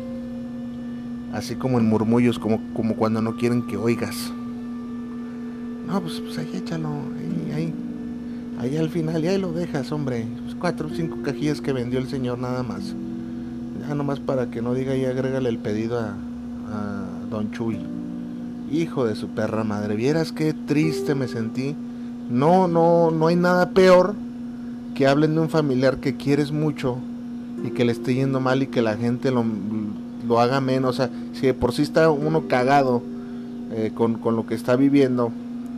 así 1.32 1.56
como 1.56 1.78
en 1.78 1.86
murmullos, 1.86 2.38
como, 2.38 2.60
como 2.74 2.96
cuando 2.96 3.20
no 3.20 3.36
quieren 3.36 3.66
que 3.66 3.76
oigas. 3.76 4.32
No, 5.86 6.00
pues, 6.00 6.20
pues 6.20 6.38
ahí 6.38 6.50
échalo, 6.54 6.88
ahí, 6.88 7.52
ahí, 7.54 7.74
ahí 8.58 8.76
al 8.76 8.88
final, 8.88 9.24
y 9.24 9.28
ahí 9.28 9.38
lo 9.38 9.52
dejas, 9.52 9.92
hombre. 9.92 10.26
Pues 10.42 10.54
cuatro 10.54 10.88
o 10.88 10.90
cinco 10.90 11.18
cajillas 11.22 11.60
que 11.60 11.72
vendió 11.72 11.98
el 11.98 12.08
señor 12.08 12.38
nada 12.38 12.62
más. 12.62 12.94
Ya 13.86 13.94
nomás 13.94 14.20
para 14.20 14.50
que 14.50 14.62
no 14.62 14.74
diga 14.74 14.96
y 14.96 15.04
agrégale 15.04 15.48
el 15.48 15.58
pedido 15.58 15.98
a, 15.98 16.14
Don 17.28 17.50
Chuy. 17.50 17.78
Hijo 18.70 19.06
de 19.06 19.14
su 19.14 19.28
perra 19.28 19.64
madre, 19.64 19.96
vieras 19.96 20.32
qué 20.32 20.54
triste 20.54 21.14
me 21.14 21.28
sentí. 21.28 21.74
No, 22.30 22.68
no, 22.68 23.10
no 23.10 23.26
hay 23.26 23.36
nada 23.36 23.70
peor 23.70 24.14
que 24.94 25.06
hablen 25.06 25.34
de 25.34 25.40
un 25.40 25.48
familiar 25.48 25.98
que 25.98 26.16
quieres 26.16 26.52
mucho 26.52 26.98
y 27.64 27.70
que 27.70 27.84
le 27.84 27.92
esté 27.92 28.14
yendo 28.14 28.40
mal 28.40 28.62
y 28.62 28.66
que 28.66 28.82
la 28.82 28.96
gente 28.96 29.30
lo, 29.30 29.44
lo 30.26 30.40
haga 30.40 30.60
menos. 30.60 30.90
O 30.90 30.92
sea, 30.92 31.10
si 31.32 31.46
de 31.46 31.54
por 31.54 31.72
sí 31.72 31.82
está 31.82 32.10
uno 32.10 32.48
cagado 32.48 33.02
eh, 33.72 33.92
con, 33.94 34.14
con, 34.14 34.36
lo 34.36 34.46
que 34.46 34.54
está 34.54 34.76
viviendo 34.76 35.32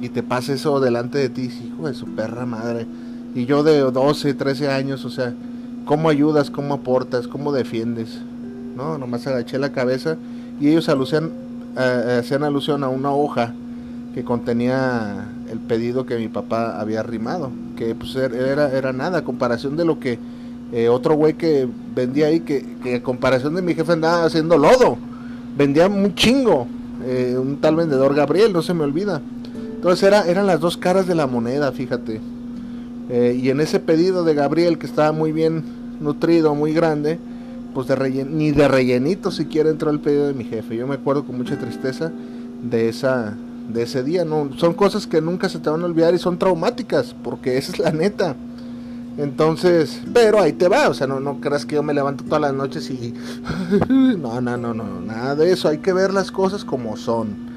y 0.04 0.11
te 0.11 0.23
pasa 0.23 0.52
eso 0.52 0.80
delante 0.80 1.16
de 1.16 1.30
ti, 1.30 1.50
hijo 1.66 1.88
de 1.88 1.94
su 1.94 2.04
perra 2.14 2.44
madre. 2.44 2.87
Y 3.34 3.46
yo 3.46 3.62
de 3.62 3.80
12, 3.80 4.34
13 4.34 4.68
años, 4.68 5.02
o 5.06 5.11
sea, 5.11 5.32
¿cómo 5.87 6.11
ayudas? 6.11 6.50
¿Cómo 6.50 6.75
aportas? 6.75 7.26
¿Cómo 7.26 7.52
defiendes? 7.52 8.20
No, 8.76 8.99
nomás 8.99 9.26
agaché 9.26 9.58
la 9.58 9.73
cabeza 9.73 10.18
y 10.61 10.68
ellos 10.68 10.90
alucían, 10.90 11.30
eh, 11.78 12.18
hacían 12.20 12.44
alusión 12.44 12.84
a 12.84 12.90
una 12.90 13.12
hoja 13.12 13.54
que 14.14 14.25
contenía 14.25 15.26
el 15.50 15.58
pedido 15.58 16.04
que 16.04 16.18
mi 16.18 16.28
papá 16.28 16.78
había 16.78 17.00
arrimado, 17.00 17.50
que 17.75 17.94
pues 17.94 18.14
er, 18.14 18.34
era, 18.34 18.73
era 18.73 18.92
nada, 18.92 19.20
a 19.20 19.25
comparación 19.25 19.75
de 19.75 19.87
lo 19.87 20.00
que 20.00 20.18
eh, 20.73 20.90
otro 20.90 21.14
güey 21.14 21.32
que 21.32 21.66
vendía 21.94 22.26
ahí, 22.26 22.40
que, 22.40 22.76
que, 22.82 22.96
a 22.96 23.02
comparación 23.02 23.54
de 23.54 23.62
mi 23.62 23.73
jefe 23.73 23.92
andaba 23.92 24.26
haciendo 24.26 24.58
lodo, 24.58 24.99
vendía 25.56 25.87
un 25.87 26.14
chingo, 26.14 26.66
eh, 27.06 27.38
un 27.40 27.56
tal 27.56 27.76
vendedor 27.76 28.14
Gabriel, 28.14 28.52
no 28.52 28.61
se 28.61 28.75
me 28.75 28.84
olvida. 28.84 29.23
Entonces 29.84 30.04
era, 30.04 30.26
eran 30.26 30.46
las 30.46 30.60
dos 30.60 30.78
caras 30.78 31.06
de 31.06 31.14
la 31.14 31.26
moneda, 31.26 31.70
fíjate. 31.70 32.18
Eh, 33.10 33.38
y 33.38 33.50
en 33.50 33.60
ese 33.60 33.80
pedido 33.80 34.24
de 34.24 34.32
Gabriel, 34.32 34.78
que 34.78 34.86
estaba 34.86 35.12
muy 35.12 35.30
bien 35.30 35.62
nutrido, 36.00 36.54
muy 36.54 36.72
grande, 36.72 37.18
pues 37.74 37.86
de 37.86 37.94
rellen 37.94 38.38
ni 38.38 38.50
de 38.50 38.66
rellenito 38.66 39.30
siquiera 39.30 39.68
entró 39.68 39.90
el 39.90 40.00
pedido 40.00 40.26
de 40.26 40.32
mi 40.32 40.44
jefe. 40.44 40.74
Yo 40.74 40.86
me 40.86 40.94
acuerdo 40.94 41.26
con 41.26 41.36
mucha 41.36 41.58
tristeza 41.58 42.10
de 42.62 42.88
esa 42.88 43.36
de 43.68 43.82
ese 43.82 44.02
día. 44.02 44.24
No, 44.24 44.48
son 44.56 44.72
cosas 44.72 45.06
que 45.06 45.20
nunca 45.20 45.50
se 45.50 45.58
te 45.58 45.68
van 45.68 45.82
a 45.82 45.84
olvidar 45.84 46.14
y 46.14 46.18
son 46.18 46.38
traumáticas, 46.38 47.14
porque 47.22 47.58
esa 47.58 47.72
es 47.72 47.78
la 47.78 47.92
neta. 47.92 48.36
Entonces, 49.18 50.00
pero 50.14 50.40
ahí 50.40 50.54
te 50.54 50.66
va, 50.66 50.88
o 50.88 50.94
sea, 50.94 51.06
no, 51.06 51.20
no 51.20 51.42
creas 51.42 51.66
que 51.66 51.74
yo 51.74 51.82
me 51.82 51.92
levanto 51.92 52.24
todas 52.24 52.40
las 52.40 52.54
noches 52.54 52.88
y... 52.88 53.12
no, 53.90 54.40
no, 54.40 54.56
no, 54.56 54.72
no, 54.72 55.02
nada 55.02 55.34
de 55.36 55.52
eso. 55.52 55.68
Hay 55.68 55.76
que 55.76 55.92
ver 55.92 56.14
las 56.14 56.32
cosas 56.32 56.64
como 56.64 56.96
son. 56.96 57.52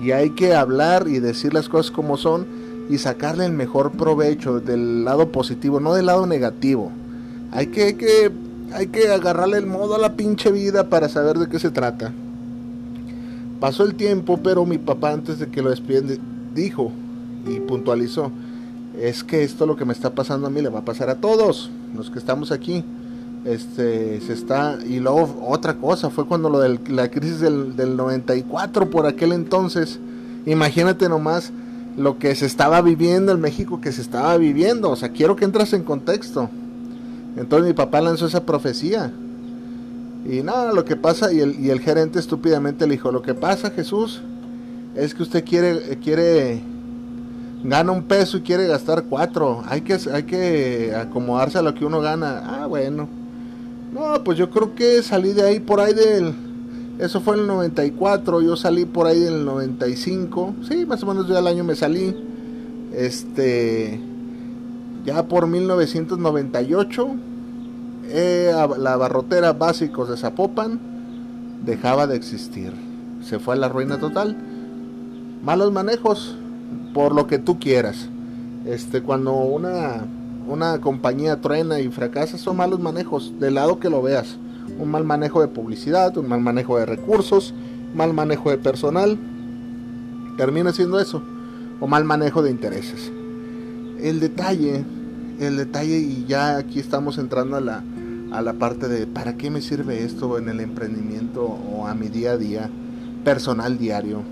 Y 0.00 0.12
hay 0.12 0.30
que 0.30 0.54
hablar 0.54 1.08
y 1.08 1.20
decir 1.20 1.54
las 1.54 1.68
cosas 1.68 1.90
como 1.90 2.16
son 2.16 2.46
y 2.88 2.98
sacarle 2.98 3.46
el 3.46 3.52
mejor 3.52 3.92
provecho 3.92 4.60
del 4.60 5.04
lado 5.04 5.30
positivo, 5.30 5.80
no 5.80 5.94
del 5.94 6.06
lado 6.06 6.26
negativo. 6.26 6.90
Hay 7.50 7.68
que, 7.68 7.84
hay 7.84 7.94
que, 7.94 8.30
hay 8.74 8.86
que 8.88 9.08
agarrarle 9.08 9.58
el 9.58 9.66
modo 9.66 9.94
a 9.94 9.98
la 9.98 10.14
pinche 10.14 10.50
vida 10.50 10.88
para 10.88 11.08
saber 11.08 11.38
de 11.38 11.48
qué 11.48 11.58
se 11.58 11.70
trata. 11.70 12.12
Pasó 13.60 13.84
el 13.84 13.94
tiempo, 13.94 14.40
pero 14.42 14.66
mi 14.66 14.78
papá 14.78 15.12
antes 15.12 15.38
de 15.38 15.48
que 15.48 15.62
lo 15.62 15.70
despiden 15.70 16.18
dijo 16.54 16.90
y 17.46 17.60
puntualizó, 17.60 18.32
es 18.98 19.24
que 19.24 19.44
esto 19.44 19.66
lo 19.66 19.76
que 19.76 19.84
me 19.84 19.92
está 19.92 20.10
pasando 20.10 20.46
a 20.46 20.50
mí 20.50 20.60
le 20.60 20.68
va 20.68 20.80
a 20.80 20.84
pasar 20.84 21.08
a 21.10 21.16
todos 21.16 21.70
los 21.94 22.10
que 22.10 22.18
estamos 22.18 22.52
aquí. 22.52 22.84
Este, 23.44 24.20
se 24.20 24.32
está, 24.32 24.78
y 24.86 25.00
luego 25.00 25.44
otra 25.48 25.74
cosa, 25.74 26.10
fue 26.10 26.26
cuando 26.26 26.48
lo 26.48 26.60
de 26.60 26.78
la 26.90 27.10
crisis 27.10 27.40
del, 27.40 27.74
del 27.74 27.96
94 27.96 28.88
por 28.88 29.06
aquel 29.06 29.32
entonces, 29.32 29.98
imagínate 30.46 31.08
nomás 31.08 31.52
lo 31.96 32.18
que 32.18 32.36
se 32.36 32.46
estaba 32.46 32.80
viviendo 32.82 33.32
en 33.32 33.40
México, 33.40 33.80
que 33.80 33.90
se 33.90 34.00
estaba 34.00 34.36
viviendo, 34.36 34.90
o 34.90 34.96
sea, 34.96 35.08
quiero 35.08 35.34
que 35.34 35.44
entras 35.44 35.72
en 35.72 35.82
contexto. 35.82 36.50
Entonces 37.36 37.66
mi 37.66 37.74
papá 37.74 38.00
lanzó 38.00 38.26
esa 38.26 38.44
profecía, 38.44 39.10
y 40.24 40.42
nada, 40.42 40.72
lo 40.72 40.84
que 40.84 40.94
pasa, 40.94 41.32
y 41.32 41.40
el, 41.40 41.58
y 41.58 41.70
el 41.70 41.80
gerente 41.80 42.20
estúpidamente 42.20 42.86
le 42.86 42.92
dijo, 42.92 43.10
lo 43.10 43.22
que 43.22 43.34
pasa 43.34 43.70
Jesús 43.70 44.22
es 44.94 45.14
que 45.14 45.22
usted 45.24 45.44
quiere, 45.44 45.98
quiere, 45.98 46.62
gana 47.64 47.90
un 47.90 48.04
peso 48.04 48.36
y 48.36 48.42
quiere 48.42 48.68
gastar 48.68 49.02
cuatro, 49.08 49.64
hay 49.66 49.80
que, 49.80 49.98
hay 50.12 50.22
que 50.22 50.94
acomodarse 50.94 51.58
a 51.58 51.62
lo 51.62 51.74
que 51.74 51.84
uno 51.84 52.00
gana. 52.00 52.62
Ah, 52.62 52.66
bueno. 52.66 53.21
No, 53.92 54.24
pues 54.24 54.38
yo 54.38 54.50
creo 54.50 54.74
que 54.74 55.02
salí 55.02 55.32
de 55.32 55.42
ahí 55.42 55.60
por 55.60 55.80
ahí 55.80 55.92
del, 55.92 56.34
eso 56.98 57.20
fue 57.20 57.34
en 57.34 57.42
el 57.42 57.46
94, 57.46 58.40
yo 58.40 58.56
salí 58.56 58.84
por 58.86 59.06
ahí 59.06 59.20
del 59.20 59.44
95, 59.44 60.54
sí, 60.68 60.86
más 60.86 61.02
o 61.02 61.06
menos 61.06 61.28
ya 61.28 61.38
el 61.38 61.46
año 61.46 61.62
me 61.62 61.76
salí, 61.76 62.16
este, 62.94 64.00
ya 65.04 65.22
por 65.24 65.46
1998 65.46 67.08
eh, 68.14 68.52
la 68.78 68.96
barrotera 68.96 69.52
básicos 69.52 70.08
de 70.08 70.16
Zapopan 70.16 70.80
dejaba 71.64 72.06
de 72.06 72.16
existir. 72.16 72.72
Se 73.22 73.38
fue 73.38 73.54
a 73.54 73.58
la 73.58 73.68
ruina 73.68 73.98
total. 73.98 74.36
Malos 75.42 75.72
manejos, 75.72 76.36
por 76.92 77.14
lo 77.14 77.26
que 77.26 77.38
tú 77.38 77.58
quieras. 77.58 78.08
Este, 78.66 79.02
cuando 79.02 79.32
una, 79.32 80.04
una 80.46 80.80
compañía 80.80 81.40
truena 81.40 81.80
y 81.80 81.88
fracasa, 81.88 82.38
son 82.38 82.56
malos 82.56 82.80
manejos, 82.80 83.32
del 83.38 83.54
lado 83.54 83.78
que 83.78 83.90
lo 83.90 84.02
veas. 84.02 84.36
Un 84.78 84.90
mal 84.90 85.04
manejo 85.04 85.40
de 85.40 85.48
publicidad, 85.48 86.16
un 86.16 86.28
mal 86.28 86.40
manejo 86.40 86.78
de 86.78 86.86
recursos, 86.86 87.54
mal 87.94 88.12
manejo 88.12 88.50
de 88.50 88.58
personal. 88.58 89.18
Termina 90.36 90.72
siendo 90.72 91.00
eso. 91.00 91.22
O 91.80 91.86
mal 91.86 92.04
manejo 92.04 92.42
de 92.42 92.50
intereses. 92.50 93.10
El 94.00 94.20
detalle, 94.20 94.84
el 95.40 95.56
detalle, 95.56 95.98
y 95.98 96.24
ya 96.26 96.56
aquí 96.56 96.78
estamos 96.78 97.18
entrando 97.18 97.56
a 97.56 97.60
la, 97.60 97.82
a 98.32 98.40
la 98.42 98.54
parte 98.54 98.88
de 98.88 99.06
para 99.06 99.36
qué 99.36 99.50
me 99.50 99.60
sirve 99.60 100.04
esto 100.04 100.38
en 100.38 100.48
el 100.48 100.60
emprendimiento 100.60 101.44
o 101.44 101.86
a 101.86 101.94
mi 101.94 102.08
día 102.08 102.32
a 102.32 102.36
día 102.36 102.70
personal 103.24 103.78
diario. 103.78 104.22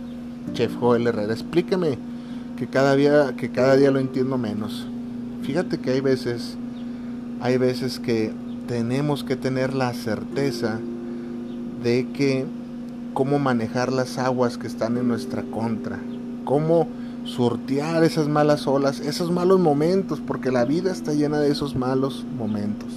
Chef 0.52 0.74
Joel 0.76 1.06
Herrera, 1.06 1.32
explíqueme 1.32 1.98
que 2.56 2.66
cada 2.66 2.96
día 2.96 3.34
que 3.36 3.50
cada 3.50 3.76
día 3.76 3.90
lo 3.90 3.98
entiendo 3.98 4.38
menos. 4.38 4.86
Fíjate 5.42 5.78
que 5.78 5.90
hay 5.90 6.00
veces 6.00 6.56
hay 7.40 7.56
veces 7.56 7.98
que 7.98 8.32
tenemos 8.68 9.24
que 9.24 9.34
tener 9.34 9.74
la 9.74 9.94
certeza 9.94 10.78
de 11.82 12.06
que 12.12 12.44
cómo 13.14 13.38
manejar 13.38 13.92
las 13.92 14.18
aguas 14.18 14.58
que 14.58 14.66
están 14.66 14.98
en 14.98 15.08
nuestra 15.08 15.42
contra, 15.42 15.98
cómo 16.44 16.86
sortear 17.24 18.04
esas 18.04 18.28
malas 18.28 18.66
olas, 18.66 19.00
esos 19.00 19.32
malos 19.32 19.58
momentos, 19.58 20.20
porque 20.20 20.50
la 20.50 20.66
vida 20.66 20.92
está 20.92 21.14
llena 21.14 21.40
de 21.40 21.50
esos 21.50 21.74
malos 21.74 22.26
momentos. 22.36 22.88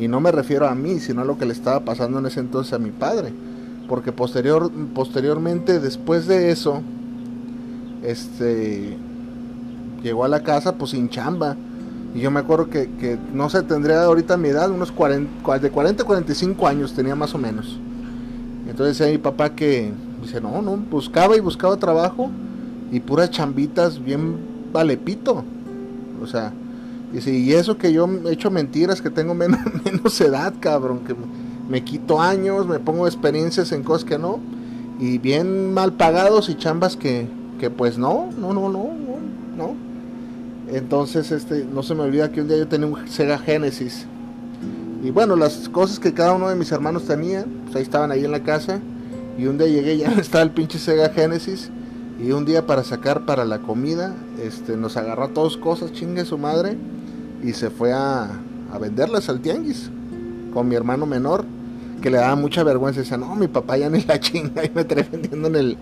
Y 0.00 0.08
no 0.08 0.20
me 0.20 0.32
refiero 0.32 0.66
a 0.66 0.74
mí, 0.74 0.98
sino 0.98 1.20
a 1.20 1.24
lo 1.24 1.38
que 1.38 1.46
le 1.46 1.52
estaba 1.52 1.84
pasando 1.84 2.18
en 2.18 2.26
ese 2.26 2.40
entonces 2.40 2.72
a 2.72 2.78
mi 2.78 2.90
padre. 2.90 3.32
Porque 3.88 4.10
posterior, 4.10 4.70
posteriormente, 4.94 5.78
después 5.78 6.26
de 6.26 6.50
eso, 6.50 6.82
este 8.02 8.96
llegó 10.04 10.24
a 10.24 10.28
la 10.28 10.44
casa 10.44 10.76
pues 10.76 10.92
sin 10.92 11.08
chamba. 11.08 11.56
Y 12.14 12.20
yo 12.20 12.30
me 12.30 12.38
acuerdo 12.38 12.70
que, 12.70 12.88
que 13.00 13.18
no 13.32 13.50
sé, 13.50 13.64
tendría 13.64 14.04
ahorita 14.04 14.36
mi 14.36 14.50
edad, 14.50 14.70
unos 14.70 14.92
40, 14.92 15.58
de 15.58 15.70
40 15.70 16.02
a 16.04 16.06
45 16.06 16.68
años 16.68 16.94
tenía 16.94 17.16
más 17.16 17.34
o 17.34 17.38
menos. 17.38 17.80
Entonces 18.68 18.96
decía 18.96 19.12
mi 19.12 19.18
papá 19.18 19.50
que, 19.50 19.92
dice, 20.22 20.40
no, 20.40 20.62
no, 20.62 20.76
buscaba 20.76 21.36
y 21.36 21.40
buscaba 21.40 21.76
trabajo 21.76 22.30
y 22.92 23.00
puras 23.00 23.30
chambitas 23.30 24.02
bien 24.02 24.36
valepito. 24.72 25.44
O 26.22 26.26
sea, 26.26 26.52
y 27.12 27.52
eso 27.52 27.78
que 27.78 27.92
yo 27.92 28.08
he 28.26 28.32
hecho 28.32 28.50
mentiras, 28.50 29.00
que 29.00 29.10
tengo 29.10 29.34
menos, 29.34 29.60
menos 29.84 30.20
edad, 30.20 30.54
cabrón, 30.60 31.00
que 31.00 31.14
me 31.68 31.82
quito 31.82 32.20
años, 32.20 32.66
me 32.66 32.78
pongo 32.78 33.06
experiencias 33.06 33.72
en 33.72 33.82
cosas 33.82 34.04
que 34.04 34.18
no, 34.18 34.38
y 34.98 35.18
bien 35.18 35.72
mal 35.72 35.92
pagados 35.92 36.48
y 36.48 36.54
chambas 36.54 36.96
que, 36.96 37.26
que 37.58 37.70
pues 37.70 37.98
no, 37.98 38.30
no, 38.38 38.52
no, 38.52 38.68
no, 38.68 38.90
no, 38.92 39.16
no. 39.56 39.83
Entonces, 40.72 41.30
este, 41.30 41.64
no 41.64 41.82
se 41.82 41.94
me 41.94 42.02
olvida 42.02 42.32
que 42.32 42.40
un 42.40 42.48
día 42.48 42.56
yo 42.56 42.68
tenía 42.68 42.86
un 42.86 43.08
Sega 43.08 43.38
Genesis. 43.38 44.06
Y 45.02 45.10
bueno, 45.10 45.36
las 45.36 45.68
cosas 45.68 45.98
que 45.98 46.14
cada 46.14 46.32
uno 46.32 46.48
de 46.48 46.54
mis 46.54 46.72
hermanos 46.72 47.04
tenía, 47.04 47.44
pues 47.64 47.76
ahí 47.76 47.82
estaban 47.82 48.10
ahí 48.10 48.24
en 48.24 48.30
la 48.32 48.42
casa. 48.42 48.80
Y 49.38 49.46
un 49.46 49.58
día 49.58 49.66
llegué, 49.66 49.98
ya 49.98 50.12
estaba 50.18 50.42
el 50.42 50.50
pinche 50.50 50.78
Sega 50.78 51.10
Genesis. 51.10 51.70
Y 52.18 52.30
un 52.32 52.44
día 52.44 52.66
para 52.66 52.84
sacar 52.84 53.26
para 53.26 53.44
la 53.44 53.58
comida, 53.58 54.14
este, 54.40 54.76
nos 54.76 54.96
agarró 54.96 55.24
a 55.24 55.28
todos 55.28 55.56
cosas, 55.56 55.92
chingue 55.92 56.24
su 56.24 56.38
madre. 56.38 56.76
Y 57.42 57.52
se 57.52 57.68
fue 57.68 57.92
a, 57.92 58.30
a 58.72 58.78
venderlas 58.78 59.28
al 59.28 59.40
tianguis 59.40 59.90
con 60.54 60.68
mi 60.68 60.76
hermano 60.76 61.04
menor, 61.04 61.44
que 62.00 62.10
le 62.10 62.18
daba 62.18 62.36
mucha 62.36 62.62
vergüenza. 62.62 63.00
Decía, 63.00 63.18
no, 63.18 63.34
mi 63.34 63.48
papá 63.48 63.76
ya 63.76 63.90
ni 63.90 64.00
la 64.02 64.18
chinga 64.20 64.64
y 64.64 64.70
me 64.74 64.84
trae 64.84 65.06
vendiendo 65.10 65.48
en 65.48 65.56
el, 65.56 65.76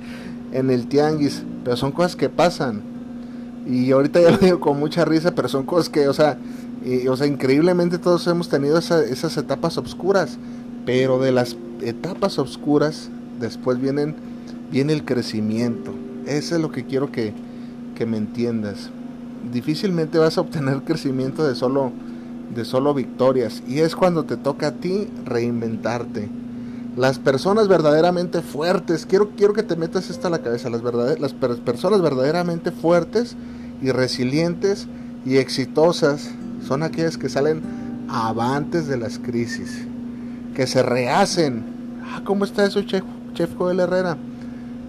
en 0.52 0.70
el 0.70 0.88
tianguis. 0.88 1.44
Pero 1.62 1.76
son 1.76 1.92
cosas 1.92 2.16
que 2.16 2.28
pasan. 2.28 2.91
Y 3.66 3.90
ahorita 3.92 4.20
ya 4.20 4.30
lo 4.30 4.38
digo 4.38 4.60
con 4.60 4.78
mucha 4.78 5.04
risa, 5.04 5.34
pero 5.34 5.48
son 5.48 5.64
cosas 5.64 5.88
que, 5.88 6.08
o 6.08 6.12
sea, 6.12 6.38
o 7.08 7.16
sea, 7.16 7.26
increíblemente 7.26 7.98
todos 7.98 8.26
hemos 8.26 8.48
tenido 8.48 8.78
esas 8.78 9.36
etapas 9.36 9.78
oscuras. 9.78 10.38
Pero 10.84 11.20
de 11.20 11.30
las 11.30 11.56
etapas 11.80 12.38
oscuras, 12.38 13.08
después 13.40 13.80
vienen, 13.80 14.16
viene 14.70 14.92
el 14.92 15.04
crecimiento. 15.04 15.94
Eso 16.26 16.56
es 16.56 16.60
lo 16.60 16.72
que 16.72 16.84
quiero 16.84 17.12
que, 17.12 17.32
que 17.94 18.04
me 18.04 18.16
entiendas. 18.16 18.90
Difícilmente 19.52 20.18
vas 20.18 20.38
a 20.38 20.40
obtener 20.40 20.82
crecimiento 20.84 21.46
de 21.46 21.54
solo, 21.54 21.92
de 22.54 22.64
solo 22.64 22.94
victorias. 22.94 23.62
Y 23.68 23.78
es 23.78 23.94
cuando 23.94 24.24
te 24.24 24.36
toca 24.36 24.68
a 24.68 24.72
ti 24.72 25.08
reinventarte. 25.24 26.28
Las 26.96 27.18
personas 27.18 27.68
verdaderamente 27.68 28.42
fuertes, 28.42 29.06
quiero, 29.06 29.30
quiero 29.30 29.54
que 29.54 29.62
te 29.62 29.76
metas 29.76 30.10
esto 30.10 30.26
a 30.26 30.30
la 30.30 30.40
cabeza, 30.40 30.68
las, 30.68 30.82
las 30.82 31.32
personas 31.32 32.02
verdaderamente 32.02 32.70
fuertes 32.70 33.34
y 33.80 33.90
resilientes 33.90 34.86
y 35.24 35.38
exitosas 35.38 36.30
son 36.66 36.82
aquellas 36.82 37.16
que 37.16 37.30
salen 37.30 37.62
avantes 38.08 38.88
de 38.88 38.98
las 38.98 39.18
crisis, 39.18 39.86
que 40.54 40.66
se 40.66 40.82
rehacen. 40.82 41.64
Ah, 42.04 42.20
¿cómo 42.24 42.44
está 42.44 42.66
eso, 42.66 42.82
Chef, 42.82 43.04
Chef 43.32 43.50
Herrera? 43.58 44.18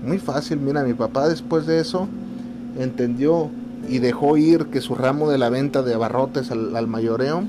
Muy 0.05 0.17
fácil, 0.17 0.59
mira, 0.59 0.83
mi 0.83 0.93
papá 0.93 1.29
después 1.29 1.65
de 1.65 1.79
eso 1.79 2.09
entendió 2.77 3.49
y 3.87 3.99
dejó 3.99 4.35
ir 4.35 4.65
que 4.65 4.81
su 4.81 4.95
ramo 4.95 5.29
de 5.29 5.37
la 5.37 5.49
venta 5.49 5.81
de 5.83 5.93
abarrotes 5.93 6.51
al, 6.51 6.75
al 6.75 6.87
mayoreo 6.87 7.43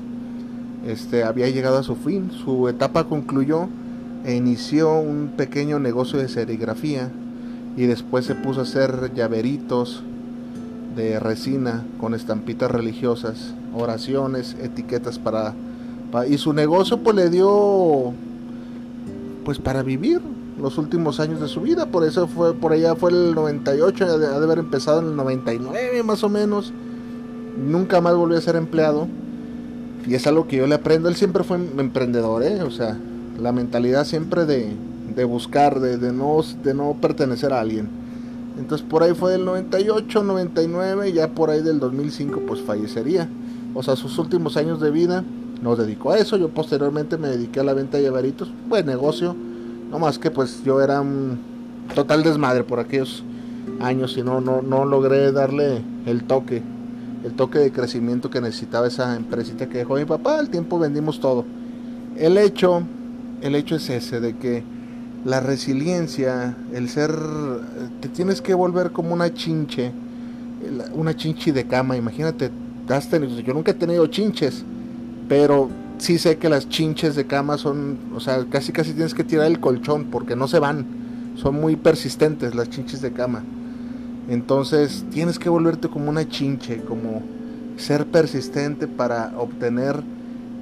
este, 0.87 1.25
había 1.25 1.49
llegado 1.49 1.77
a 1.77 1.83
su 1.83 1.95
fin, 1.95 2.31
su 2.31 2.69
etapa 2.69 3.03
concluyó 3.05 3.67
e 4.25 4.35
inició 4.35 4.99
un 4.99 5.33
pequeño 5.37 5.79
negocio 5.79 6.17
de 6.17 6.27
serigrafía 6.27 7.11
y 7.77 7.85
después 7.85 8.25
se 8.25 8.35
puso 8.35 8.61
a 8.61 8.63
hacer 8.63 9.13
llaveritos 9.13 10.03
de 10.95 11.19
resina 11.19 11.83
con 11.99 12.13
estampitas 12.13 12.71
religiosas, 12.71 13.53
oraciones, 13.75 14.55
etiquetas 14.61 15.19
para, 15.19 15.53
y 16.27 16.37
su 16.37 16.53
negocio 16.53 16.97
pues 16.97 17.15
le 17.15 17.29
dio 17.29 18.13
pues 19.43 19.59
para 19.59 19.83
vivir 19.83 20.21
los 20.59 20.77
últimos 20.77 21.19
años 21.19 21.39
de 21.41 21.47
su 21.47 21.61
vida, 21.61 21.85
por 21.85 22.03
eso 22.03 22.27
fue 22.27 22.55
por 22.55 22.71
allá 22.71 22.95
fue 22.95 23.11
el 23.11 23.35
98, 23.35 24.05
ha 24.05 24.17
de, 24.17 24.27
haber 24.27 24.57
empezado 24.57 25.01
en 25.01 25.09
el 25.09 25.15
99 25.15 26.01
más 26.03 26.23
o 26.23 26.29
menos. 26.29 26.73
Nunca 27.57 28.01
más 28.01 28.15
volvió 28.15 28.37
a 28.37 28.41
ser 28.41 28.55
empleado. 28.55 29.07
Y 30.07 30.13
es 30.13 30.27
algo 30.27 30.47
que 30.47 30.57
yo 30.57 30.67
le 30.67 30.75
aprendo, 30.75 31.09
él 31.09 31.15
siempre 31.15 31.43
fue 31.43 31.57
emprendedor, 31.57 32.43
¿eh? 32.43 32.61
o 32.61 32.69
sea, 32.69 32.97
la 33.39 33.51
mentalidad 33.51 34.05
siempre 34.05 34.45
de, 34.45 34.71
de 35.15 35.23
buscar, 35.23 35.79
de, 35.79 35.97
de, 35.97 36.11
no, 36.11 36.41
de 36.63 36.73
no 36.73 36.95
pertenecer 36.99 37.53
a 37.53 37.61
alguien. 37.61 37.89
Entonces 38.57 38.85
por 38.87 39.03
ahí 39.03 39.13
fue 39.13 39.31
del 39.33 39.45
98, 39.45 40.23
99, 40.23 41.13
ya 41.13 41.29
por 41.29 41.49
ahí 41.49 41.61
del 41.61 41.79
2005 41.79 42.41
pues 42.47 42.61
fallecería. 42.61 43.27
O 43.73 43.83
sea, 43.83 43.95
sus 43.95 44.17
últimos 44.17 44.55
años 44.57 44.79
de 44.79 44.91
vida 44.91 45.23
nos 45.61 45.77
dedicó 45.77 46.11
a 46.11 46.17
eso. 46.17 46.37
Yo 46.37 46.49
posteriormente 46.49 47.17
me 47.17 47.27
dediqué 47.27 47.59
a 47.59 47.63
la 47.63 47.73
venta 47.73 47.97
de 47.97 48.03
llaveritos, 48.03 48.51
buen 48.69 48.85
negocio. 48.85 49.35
No 49.91 49.99
más 49.99 50.17
que 50.17 50.31
pues 50.31 50.63
yo 50.63 50.81
era 50.81 51.01
un 51.01 51.37
total 51.93 52.23
desmadre 52.23 52.63
por 52.63 52.79
aquellos 52.79 53.23
años 53.79 54.17
y 54.17 54.23
no, 54.23 54.41
no, 54.41 54.61
no 54.61 54.85
logré 54.85 55.31
darle 55.31 55.81
el 56.05 56.23
toque, 56.23 56.63
el 57.23 57.33
toque 57.33 57.59
de 57.59 57.71
crecimiento 57.71 58.29
que 58.29 58.41
necesitaba 58.41 58.87
esa 58.87 59.15
empresita 59.15 59.67
que 59.67 59.79
dejó 59.79 59.95
mi 59.95 60.05
papá. 60.05 60.39
Al 60.39 60.49
tiempo 60.49 60.79
vendimos 60.79 61.19
todo. 61.19 61.45
El 62.15 62.37
hecho 62.37 62.83
el 63.45 63.53
hecho 63.53 63.75
es 63.75 63.89
ese, 63.91 64.19
de 64.19 64.35
que 64.35 64.63
la 65.23 65.39
resiliencia, 65.39 66.55
el 66.73 66.89
ser, 66.89 67.11
te 68.01 68.09
tienes 68.09 68.41
que 68.41 68.55
volver 68.55 68.91
como 68.91 69.13
una 69.13 69.33
chinche, 69.33 69.91
una 70.93 71.15
chinchi 71.15 71.51
de 71.51 71.65
cama, 71.65 71.95
imagínate, 71.95 72.49
has 72.89 73.07
tenido, 73.07 73.39
yo 73.39 73.53
nunca 73.53 73.71
he 73.71 73.75
tenido 73.75 74.07
chinches, 74.07 74.63
pero 75.29 75.69
sí 75.99 76.17
sé 76.17 76.37
que 76.37 76.49
las 76.49 76.69
chinches 76.69 77.15
de 77.15 77.25
cama 77.25 77.57
son, 77.59 77.97
o 78.15 78.19
sea, 78.19 78.45
casi 78.49 78.71
casi 78.71 78.93
tienes 78.93 79.13
que 79.13 79.23
tirar 79.23 79.45
el 79.45 79.59
colchón 79.59 80.05
porque 80.05 80.35
no 80.35 80.47
se 80.47 80.57
van, 80.57 80.85
son 81.35 81.61
muy 81.61 81.75
persistentes 81.75 82.55
las 82.55 82.71
chinches 82.71 83.01
de 83.01 83.11
cama. 83.11 83.43
Entonces 84.27 85.05
tienes 85.11 85.37
que 85.37 85.49
volverte 85.49 85.87
como 85.87 86.09
una 86.09 86.27
chinche, 86.27 86.81
como 86.81 87.21
ser 87.77 88.07
persistente 88.07 88.87
para 88.87 89.33
obtener 89.37 90.01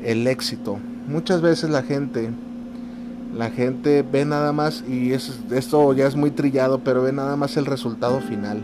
el 0.04 0.28
éxito. 0.28 0.80
Muchas 1.08 1.42
veces 1.42 1.70
la 1.70 1.84
gente 1.84 2.30
la 3.36 3.50
gente 3.50 4.04
ve 4.04 4.26
nada 4.26 4.52
más, 4.52 4.84
y 4.88 5.12
esto 5.12 5.94
ya 5.94 6.08
es 6.08 6.16
muy 6.16 6.32
trillado, 6.32 6.80
pero 6.80 7.02
ve 7.02 7.12
nada 7.12 7.36
más 7.36 7.58
el 7.58 7.66
resultado 7.66 8.20
final. 8.22 8.62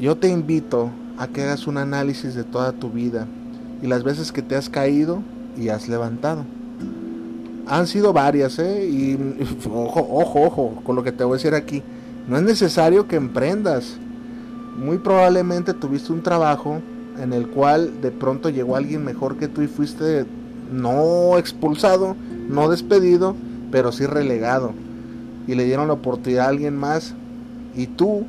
Yo 0.00 0.16
te 0.16 0.28
invito 0.28 0.90
a 1.16 1.28
que 1.28 1.42
hagas 1.42 1.66
un 1.66 1.78
análisis 1.78 2.34
de 2.34 2.44
toda 2.44 2.72
tu 2.72 2.90
vida 2.90 3.26
y 3.82 3.86
las 3.86 4.02
veces 4.02 4.32
que 4.32 4.42
te 4.42 4.56
has 4.56 4.68
caído 4.68 5.22
y 5.56 5.68
has 5.68 5.88
levantado. 5.88 6.44
Han 7.66 7.86
sido 7.86 8.12
varias, 8.12 8.58
¿eh? 8.58 8.86
Y 8.88 9.18
ojo, 9.72 10.06
ojo, 10.10 10.42
ojo, 10.42 10.82
con 10.84 10.96
lo 10.96 11.02
que 11.02 11.12
te 11.12 11.24
voy 11.24 11.34
a 11.34 11.36
decir 11.36 11.54
aquí. 11.54 11.82
No 12.28 12.36
es 12.36 12.42
necesario 12.42 13.06
que 13.06 13.16
emprendas. 13.16 13.96
Muy 14.76 14.98
probablemente 14.98 15.72
tuviste 15.72 16.12
un 16.12 16.22
trabajo 16.22 16.80
en 17.18 17.32
el 17.32 17.48
cual 17.48 18.00
de 18.02 18.10
pronto 18.10 18.50
llegó 18.50 18.76
alguien 18.76 19.04
mejor 19.04 19.36
que 19.36 19.48
tú 19.48 19.62
y 19.62 19.68
fuiste 19.68 20.26
no 20.70 21.38
expulsado, 21.38 22.16
no 22.48 22.68
despedido, 22.68 23.34
pero 23.70 23.92
sí 23.92 24.06
relegado. 24.06 24.72
Y 25.46 25.54
le 25.54 25.64
dieron 25.64 25.88
la 25.88 25.94
oportunidad 25.94 26.46
a 26.46 26.48
alguien 26.48 26.76
más. 26.76 27.14
Y 27.74 27.86
tú, 27.86 28.24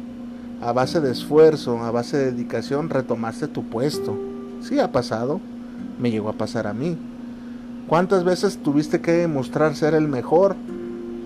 a 0.62 0.72
base 0.72 1.02
de 1.02 1.12
esfuerzo, 1.12 1.84
a 1.84 1.92
base 1.92 2.18
de 2.18 2.32
dedicación, 2.32 2.90
retomaste 2.90 3.48
tu 3.48 3.64
puesto. 3.64 4.18
Sí 4.62 4.80
ha 4.80 4.92
pasado. 4.92 5.40
Me 6.00 6.12
llegó 6.12 6.30
a 6.30 6.34
pasar 6.34 6.68
a 6.68 6.74
mí. 6.74 6.98
¿Cuántas 7.88 8.24
veces 8.24 8.58
tuviste 8.58 9.00
que 9.00 9.12
demostrar 9.12 9.76
ser 9.76 9.94
el 9.94 10.08
mejor 10.08 10.56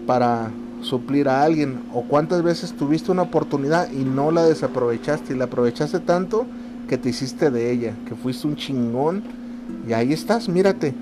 para 0.06 0.51
suplir 0.82 1.27
a 1.27 1.43
alguien? 1.43 1.80
¿O 1.93 2.04
cuántas 2.04 2.43
veces 2.43 2.73
tuviste 2.73 3.12
una 3.12 3.23
oportunidad 3.23 3.91
y 3.91 4.04
no 4.04 4.32
la 4.32 4.45
desaprovechaste 4.45 5.34
y 5.34 5.38
la 5.38 5.45
aprovechaste 5.45 5.99
tanto 5.99 6.45
que 6.88 6.97
te 6.97 7.10
hiciste 7.10 7.49
de 7.49 7.71
ella, 7.71 7.95
que 8.06 8.15
fuiste 8.15 8.47
un 8.47 8.56
chingón 8.56 9.23
y 9.88 9.93
ahí 9.93 10.13
estás, 10.13 10.49
mírate, 10.49 10.93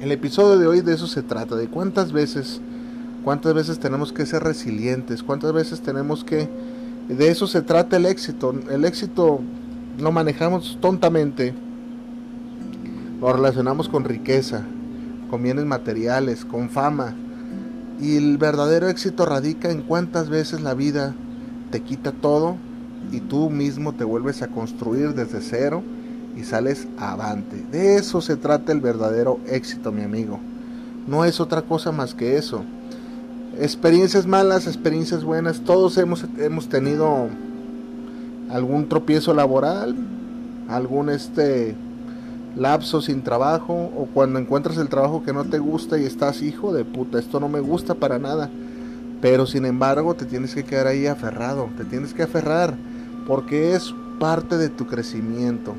el 0.00 0.12
episodio 0.12 0.58
de 0.58 0.66
hoy 0.66 0.80
de 0.82 0.94
eso 0.94 1.06
se 1.06 1.22
trata, 1.22 1.56
de 1.56 1.68
cuántas 1.68 2.12
veces, 2.12 2.60
cuántas 3.24 3.54
veces 3.54 3.78
tenemos 3.78 4.12
que 4.12 4.26
ser 4.26 4.42
resilientes, 4.42 5.22
cuántas 5.22 5.52
veces 5.52 5.80
tenemos 5.80 6.22
que, 6.22 6.48
de 7.08 7.28
eso 7.28 7.46
se 7.46 7.62
trata 7.62 7.96
el 7.96 8.06
éxito. 8.06 8.54
El 8.70 8.84
éxito 8.84 9.40
lo 9.98 10.12
manejamos 10.12 10.78
tontamente, 10.80 11.54
lo 13.20 13.32
relacionamos 13.32 13.88
con 13.88 14.04
riqueza, 14.04 14.64
con 15.30 15.42
bienes 15.42 15.64
materiales, 15.64 16.44
con 16.44 16.68
fama. 16.68 17.14
Y 17.98 18.16
el 18.16 18.36
verdadero 18.36 18.88
éxito 18.88 19.24
radica 19.24 19.70
en 19.70 19.80
cuántas 19.80 20.28
veces 20.28 20.60
la 20.60 20.74
vida 20.74 21.14
te 21.70 21.80
quita 21.80 22.12
todo 22.12 22.56
y 23.10 23.20
tú 23.20 23.48
mismo 23.48 23.94
te 23.94 24.04
vuelves 24.04 24.42
a 24.42 24.48
construir 24.48 25.14
desde 25.14 25.40
cero 25.40 25.82
y 26.36 26.44
sales 26.44 26.86
avante. 26.98 27.64
De 27.70 27.96
eso 27.96 28.20
se 28.20 28.36
trata 28.36 28.72
el 28.72 28.80
verdadero 28.80 29.40
éxito, 29.46 29.90
mi 29.90 30.02
amigo. 30.02 30.38
No 31.06 31.24
es 31.24 31.40
otra 31.40 31.62
cosa 31.62 31.92
más 31.92 32.14
que 32.14 32.36
eso. 32.36 32.62
Experiencias 33.58 34.26
malas, 34.26 34.66
experiencias 34.66 35.24
buenas, 35.24 35.60
todos 35.60 35.96
hemos, 35.98 36.26
hemos 36.38 36.68
tenido 36.68 37.28
algún 38.50 38.88
tropiezo 38.88 39.32
laboral, 39.32 39.96
algún 40.68 41.08
este 41.08 41.74
lapso 42.56 43.02
sin 43.02 43.22
trabajo 43.22 43.74
o 43.74 44.08
cuando 44.12 44.38
encuentras 44.38 44.78
el 44.78 44.88
trabajo 44.88 45.22
que 45.22 45.32
no 45.32 45.44
te 45.44 45.58
gusta 45.58 45.98
y 45.98 46.04
estás 46.04 46.42
hijo 46.42 46.72
de 46.72 46.84
puta, 46.84 47.18
esto 47.18 47.38
no 47.40 47.48
me 47.48 47.60
gusta 47.60 47.94
para 47.94 48.18
nada. 48.18 48.50
Pero 49.20 49.46
sin 49.46 49.64
embargo 49.64 50.14
te 50.14 50.26
tienes 50.26 50.54
que 50.54 50.64
quedar 50.64 50.88
ahí 50.88 51.06
aferrado, 51.06 51.68
te 51.76 51.84
tienes 51.84 52.12
que 52.12 52.22
aferrar 52.22 52.74
porque 53.26 53.74
es 53.74 53.94
parte 54.18 54.56
de 54.58 54.68
tu 54.68 54.86
crecimiento. 54.86 55.74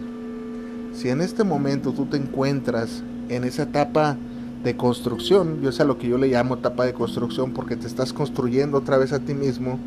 Si 0.97 1.09
en 1.09 1.21
este 1.21 1.43
momento 1.43 1.91
tú 1.91 2.07
te 2.07 2.17
encuentras 2.17 3.03
en 3.29 3.43
esa 3.43 3.63
etapa 3.63 4.17
de 4.63 4.75
construcción, 4.75 5.61
yo 5.61 5.71
sé 5.71 5.83
a 5.83 5.85
lo 5.85 5.99
que 5.99 6.07
yo 6.07 6.17
le 6.17 6.27
llamo 6.27 6.55
etapa 6.55 6.85
de 6.85 6.93
construcción 6.95 7.53
porque 7.53 7.75
te 7.75 7.85
estás 7.85 8.13
construyendo 8.13 8.79
otra 8.79 8.97
vez 8.97 9.13
a 9.13 9.19
ti 9.19 9.35
mismo, 9.35 9.77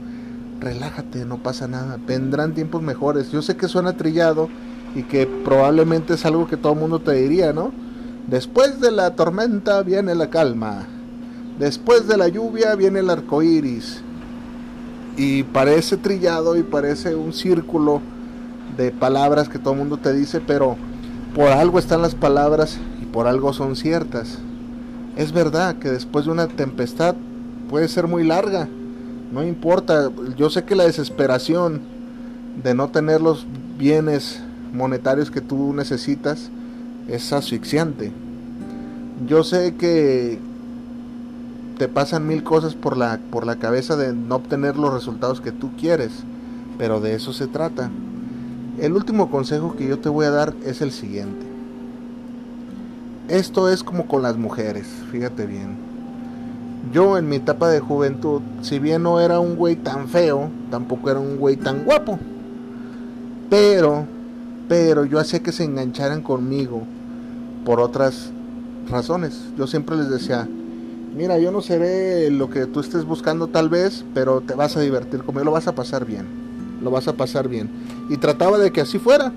relájate, 0.61 1.25
no 1.25 1.43
pasa 1.43 1.67
nada, 1.67 1.99
vendrán 2.07 2.55
tiempos 2.55 2.81
mejores. 2.83 3.33
Yo 3.33 3.43
sé 3.43 3.57
que 3.57 3.67
suena 3.67 3.97
trillado 3.97 4.49
y 4.95 5.03
que 5.03 5.27
probablemente 5.27 6.15
es 6.15 6.25
algo 6.25 6.47
que 6.47 6.57
todo 6.57 6.75
el 6.75 6.79
mundo 6.79 7.01
te 7.01 7.15
diría, 7.15 7.53
¿no? 7.53 7.73
Después 8.29 8.81
de 8.81 8.93
la 8.93 9.17
tormenta 9.17 9.83
viene 9.83 10.15
la 10.15 10.31
calma. 10.31 10.87
Después 11.59 12.07
de 12.07 12.19
la 12.19 12.29
lluvia 12.29 12.77
viene 12.77 13.01
el 13.01 13.11
arco 13.11 13.43
iris. 13.43 14.01
Y 15.17 15.43
parece 15.43 15.97
trillado 15.97 16.57
y 16.57 16.63
parece 16.63 17.17
un 17.17 17.33
círculo 17.33 18.01
de 18.77 18.93
palabras 18.93 19.49
que 19.49 19.59
todo 19.59 19.73
el 19.73 19.81
mundo 19.81 19.97
te 19.97 20.13
dice, 20.13 20.41
pero 20.41 20.77
por 21.35 21.49
algo 21.49 21.79
están 21.79 22.03
las 22.03 22.15
palabras 22.15 22.79
y 23.01 23.07
por 23.07 23.27
algo 23.27 23.53
son 23.53 23.77
ciertas. 23.77 24.39
Es 25.17 25.33
verdad 25.33 25.77
que 25.77 25.91
después 25.91 26.25
de 26.25 26.33
una 26.33 26.49
tempestad 26.49 27.15
puede 27.69 27.89
ser 27.89 28.07
muy 28.07 28.25
larga, 28.25 28.69
no 29.33 29.45
importa, 29.45 30.11
yo 30.37 30.51
sé 30.51 30.65
que 30.65 30.75
la 30.75 30.85
desesperación 30.85 31.83
de 32.63 32.75
no 32.75 32.89
tener 32.89 33.21
los 33.21 33.47
bienes 33.79 34.41
monetarios 34.73 35.31
que 35.31 35.41
tú 35.41 35.73
necesitas 35.73 36.51
es 37.09 37.33
asfixiante. 37.33 38.13
Yo 39.29 39.45
sé 39.45 39.75
que 39.77 40.39
te 41.79 41.89
pasan 41.89 42.27
mil 42.27 42.43
cosas 42.43 42.75
por 42.75 42.97
la, 42.97 43.21
por 43.31 43.47
la 43.47 43.57
cabeza 43.57 43.97
de 43.97 44.13
no 44.13 44.37
obtener 44.37 44.77
los 44.77 44.93
resultados 44.93 45.41
que 45.41 45.53
tú 45.53 45.71
quieres, 45.79 46.11
pero 46.77 47.01
de 47.01 47.15
eso 47.15 47.33
se 47.33 47.47
trata. 47.47 47.91
El 48.81 48.95
último 48.95 49.31
consejo 49.31 49.77
que 49.77 49.87
yo 49.87 49.99
te 49.99 50.09
voy 50.09 50.25
a 50.25 50.31
dar 50.31 50.55
es 50.65 50.81
el 50.81 50.91
siguiente. 50.91 51.45
Esto 53.29 53.69
es 53.69 53.85
como 53.85 54.07
con 54.07 54.23
las 54.23 54.39
mujeres, 54.39 54.87
fíjate 55.13 55.45
bien. 55.45 55.77
Yo 56.91 57.19
en 57.19 57.29
mi 57.29 57.37
etapa 57.37 57.69
de 57.69 57.81
juventud, 57.81 58.41
si 58.63 58.79
bien 58.79 59.03
no 59.03 59.21
era 59.21 59.39
un 59.39 59.57
güey 59.57 59.77
tan 59.77 60.09
feo, 60.09 60.49
tampoco 60.71 61.11
era 61.11 61.21
un 61.21 61.37
güey 61.37 61.57
tan 61.57 61.85
guapo. 61.85 62.19
Pero, 63.51 64.07
pero 64.67 65.05
yo 65.05 65.19
hacía 65.19 65.41
que 65.41 65.53
se 65.53 65.65
engancharan 65.65 66.23
conmigo 66.23 66.85
por 67.67 67.81
otras 67.81 68.31
razones. 68.89 69.39
Yo 69.59 69.67
siempre 69.67 69.97
les 69.97 70.09
decía, 70.09 70.49
mira, 71.15 71.39
yo 71.39 71.53
no 71.53 71.61
seré 71.61 72.31
lo 72.31 72.49
que 72.49 72.65
tú 72.65 72.81
estés 72.81 73.05
buscando 73.05 73.47
tal 73.47 73.69
vez, 73.69 74.07
pero 74.15 74.41
te 74.41 74.55
vas 74.55 74.75
a 74.79 74.81
divertir 74.81 75.23
conmigo, 75.23 75.45
lo 75.45 75.51
vas 75.51 75.69
a 75.69 75.75
pasar 75.75 76.07
bien, 76.07 76.25
lo 76.83 76.91
vas 76.91 77.09
a 77.09 77.13
pasar 77.13 77.47
bien. 77.47 77.69
Y 78.11 78.19
trataba 78.19 78.59
de 78.59 78.71
que 78.71 78.83
así 78.83 78.99
fuera. 78.99 79.33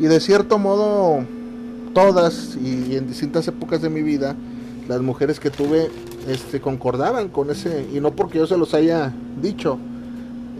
Y 0.00 0.04
de 0.06 0.20
cierto 0.20 0.58
modo, 0.58 1.26
todas 1.92 2.56
y 2.56 2.96
en 2.96 3.06
distintas 3.06 3.46
épocas 3.48 3.82
de 3.82 3.90
mi 3.90 4.02
vida, 4.02 4.34
las 4.88 5.02
mujeres 5.02 5.40
que 5.40 5.50
tuve 5.50 5.90
este, 6.28 6.60
concordaban 6.60 7.28
con 7.28 7.50
ese, 7.50 7.86
y 7.92 8.00
no 8.00 8.12
porque 8.12 8.38
yo 8.38 8.46
se 8.46 8.56
los 8.56 8.74
haya 8.74 9.12
dicho, 9.40 9.78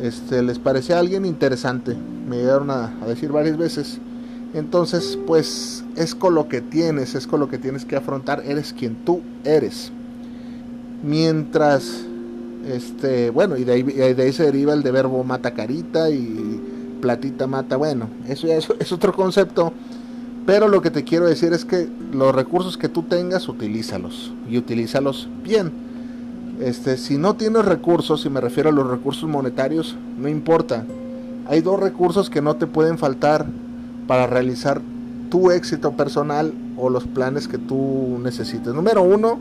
este, 0.03 0.43
les 0.43 0.59
parecía 0.59 0.99
alguien 0.99 1.25
interesante, 1.25 1.97
me 2.29 2.37
llegaron 2.37 2.71
a, 2.71 2.95
a 3.03 3.07
decir 3.07 3.33
varias 3.33 3.57
veces. 3.57 3.99
Entonces, 4.55 5.19
pues 5.27 5.85
es 5.97 6.15
con 6.15 6.35
lo 6.35 6.49
que 6.49 6.61
tienes, 6.61 7.15
es 7.15 7.27
con 7.27 7.41
lo 7.41 7.49
que 7.49 7.59
tienes 7.59 7.85
que 7.85 7.97
afrontar, 7.97 8.43
eres 8.47 8.73
quien 8.73 8.95
tú 9.05 9.21
eres. 9.45 9.93
Mientras, 11.03 12.05
este, 12.67 13.31
bueno, 13.31 13.57
y 13.57 13.65
de 13.65 13.73
ahí, 13.73 13.83
de 13.83 14.23
ahí 14.23 14.33
se 14.33 14.45
deriva 14.45 14.73
el 14.73 14.83
de 14.83 14.91
verbo 14.91 15.23
mata 15.25 15.53
carita 15.53 16.11
y 16.11 16.56
platita 17.01 17.47
mata, 17.47 17.77
bueno, 17.77 18.09
eso 18.29 18.47
ya 18.47 18.57
es, 18.79 18.93
otro 18.93 19.13
concepto. 19.13 19.73
Pero 20.47 20.69
lo 20.69 20.81
que 20.81 20.93
te 20.93 21.03
quiero 21.03 21.27
decir 21.27 21.53
es 21.53 21.65
que 21.65 21.89
los 22.13 22.33
recursos 22.33 22.77
que 22.79 22.89
tú 22.89 23.03
tengas, 23.03 23.49
utilízalos 23.49 24.33
y 24.49 24.59
utilízalos 24.59 25.29
bien. 25.43 25.73
Este, 26.61 26.97
si 26.99 27.19
no 27.19 27.35
tienes 27.35 27.65
recursos, 27.65 28.25
y 28.25 28.31
me 28.31 28.41
refiero 28.41 28.69
a 28.69 28.73
los 28.73 28.89
recursos 28.89 29.29
monetarios, 29.29 29.97
no 30.17 30.29
importa. 30.29 30.85
Hay 31.49 31.63
dos 31.63 31.81
recursos 31.81 32.31
que 32.31 32.43
no 32.43 32.55
te 32.55 32.69
pueden 32.69 32.97
faltar 32.97 33.47
para 34.07 34.29
realizar 34.29 34.81
tu 35.31 35.51
éxito 35.51 35.93
personal 35.93 36.53
o 36.77 36.91
los 36.91 37.05
planes 37.09 37.49
que 37.49 37.59
tú 37.59 38.19
necesites. 38.23 38.73
Número 38.73 39.03
uno, 39.03 39.39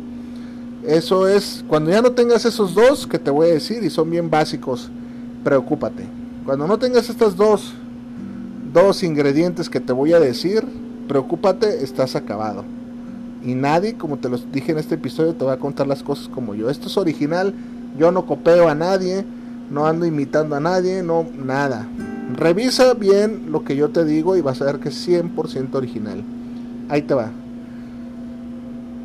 eso 0.87 1.27
es, 1.27 1.63
cuando 1.67 1.91
ya 1.91 2.01
no 2.01 2.11
tengas 2.11 2.45
esos 2.45 2.73
dos 2.75 3.07
que 3.07 3.19
te 3.19 3.31
voy 3.31 3.49
a 3.49 3.53
decir 3.53 3.83
y 3.83 3.89
son 3.89 4.09
bien 4.09 4.29
básicos, 4.29 4.89
preocúpate. 5.43 6.05
Cuando 6.45 6.67
no 6.67 6.77
tengas 6.77 7.09
estos 7.09 7.35
dos, 7.35 7.73
dos 8.71 9.01
ingredientes 9.01 9.67
que 9.67 9.79
te 9.79 9.93
voy 9.93 10.13
a 10.13 10.19
decir, 10.19 10.63
preocúpate, 11.07 11.83
estás 11.83 12.15
acabado. 12.15 12.63
Y 13.43 13.55
nadie, 13.55 13.95
como 13.95 14.17
te 14.17 14.29
lo 14.29 14.37
dije 14.37 14.71
en 14.71 14.77
este 14.77 14.93
episodio, 14.93 15.33
te 15.33 15.43
va 15.43 15.53
a 15.53 15.59
contar 15.59 15.87
las 15.87 16.03
cosas 16.03 16.27
como 16.27 16.53
yo. 16.53 16.69
Esto 16.69 16.87
es 16.87 16.97
original, 16.97 17.55
yo 17.97 18.11
no 18.11 18.27
copeo 18.27 18.69
a 18.69 18.75
nadie, 18.75 19.25
no 19.71 19.87
ando 19.87 20.05
imitando 20.05 20.55
a 20.55 20.59
nadie, 20.59 21.01
no, 21.01 21.25
nada. 21.35 21.87
Revisa 22.35 22.93
bien 22.93 23.47
lo 23.51 23.63
que 23.63 23.75
yo 23.75 23.89
te 23.89 24.05
digo 24.05 24.35
y 24.35 24.41
vas 24.41 24.61
a 24.61 24.65
ver 24.65 24.79
que 24.79 24.89
es 24.89 25.07
100% 25.07 25.73
original. 25.73 26.23
Ahí 26.89 27.01
te 27.01 27.15
va. 27.15 27.31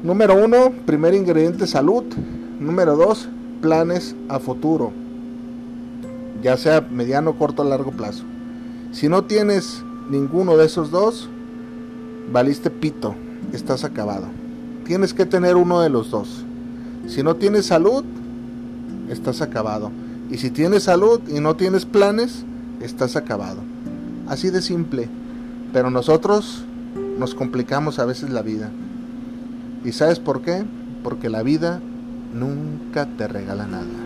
Número 0.03 0.44
uno, 0.44 0.72
primer 0.85 1.14
ingrediente, 1.14 1.66
salud. 1.66 2.05
Número 2.59 2.96
dos, 2.96 3.31
planes 3.62 4.14
a 4.29 4.38
futuro. 4.38 4.92
Ya 6.42 6.57
sea 6.57 6.81
mediano, 6.81 7.35
corto 7.35 7.62
o 7.62 7.64
largo 7.64 7.92
plazo. 7.92 8.24
Si 8.92 9.09
no 9.09 9.24
tienes 9.24 9.83
ninguno 10.09 10.57
de 10.57 10.66
esos 10.66 10.90
dos, 10.90 11.29
valiste 12.33 12.70
pito, 12.70 13.14
estás 13.53 13.85
acabado. 13.85 14.26
Tienes 14.85 15.14
que 15.14 15.26
tener 15.26 15.57
uno 15.57 15.81
de 15.81 15.90
los 15.90 16.11
dos. 16.11 16.44
Si 17.07 17.22
no 17.22 17.37
tienes 17.37 17.66
salud, 17.66 18.05
estás 19.09 19.42
acabado. 19.42 19.90
Y 20.31 20.38
si 20.38 20.50
tienes 20.50 20.85
salud 20.85 21.20
y 21.29 21.40
no 21.40 21.57
tienes 21.57 21.87
planes, 21.87 22.44
estás 22.81 23.16
acabado. 23.16 23.61
Así 24.29 24.50
de 24.50 24.62
simple. 24.62 25.09
Pero 25.72 25.90
nosotros 25.90 26.64
nos 27.18 27.35
complicamos 27.35 27.98
a 27.98 28.05
veces 28.05 28.31
la 28.31 28.42
vida. 28.42 28.70
¿Y 29.85 29.92
sabes 29.92 30.18
por 30.18 30.42
qué? 30.42 30.64
Porque 31.03 31.29
la 31.29 31.42
vida 31.42 31.81
nunca 32.35 33.07
te 33.16 33.29
regala 33.29 33.66
nada. 33.66 33.99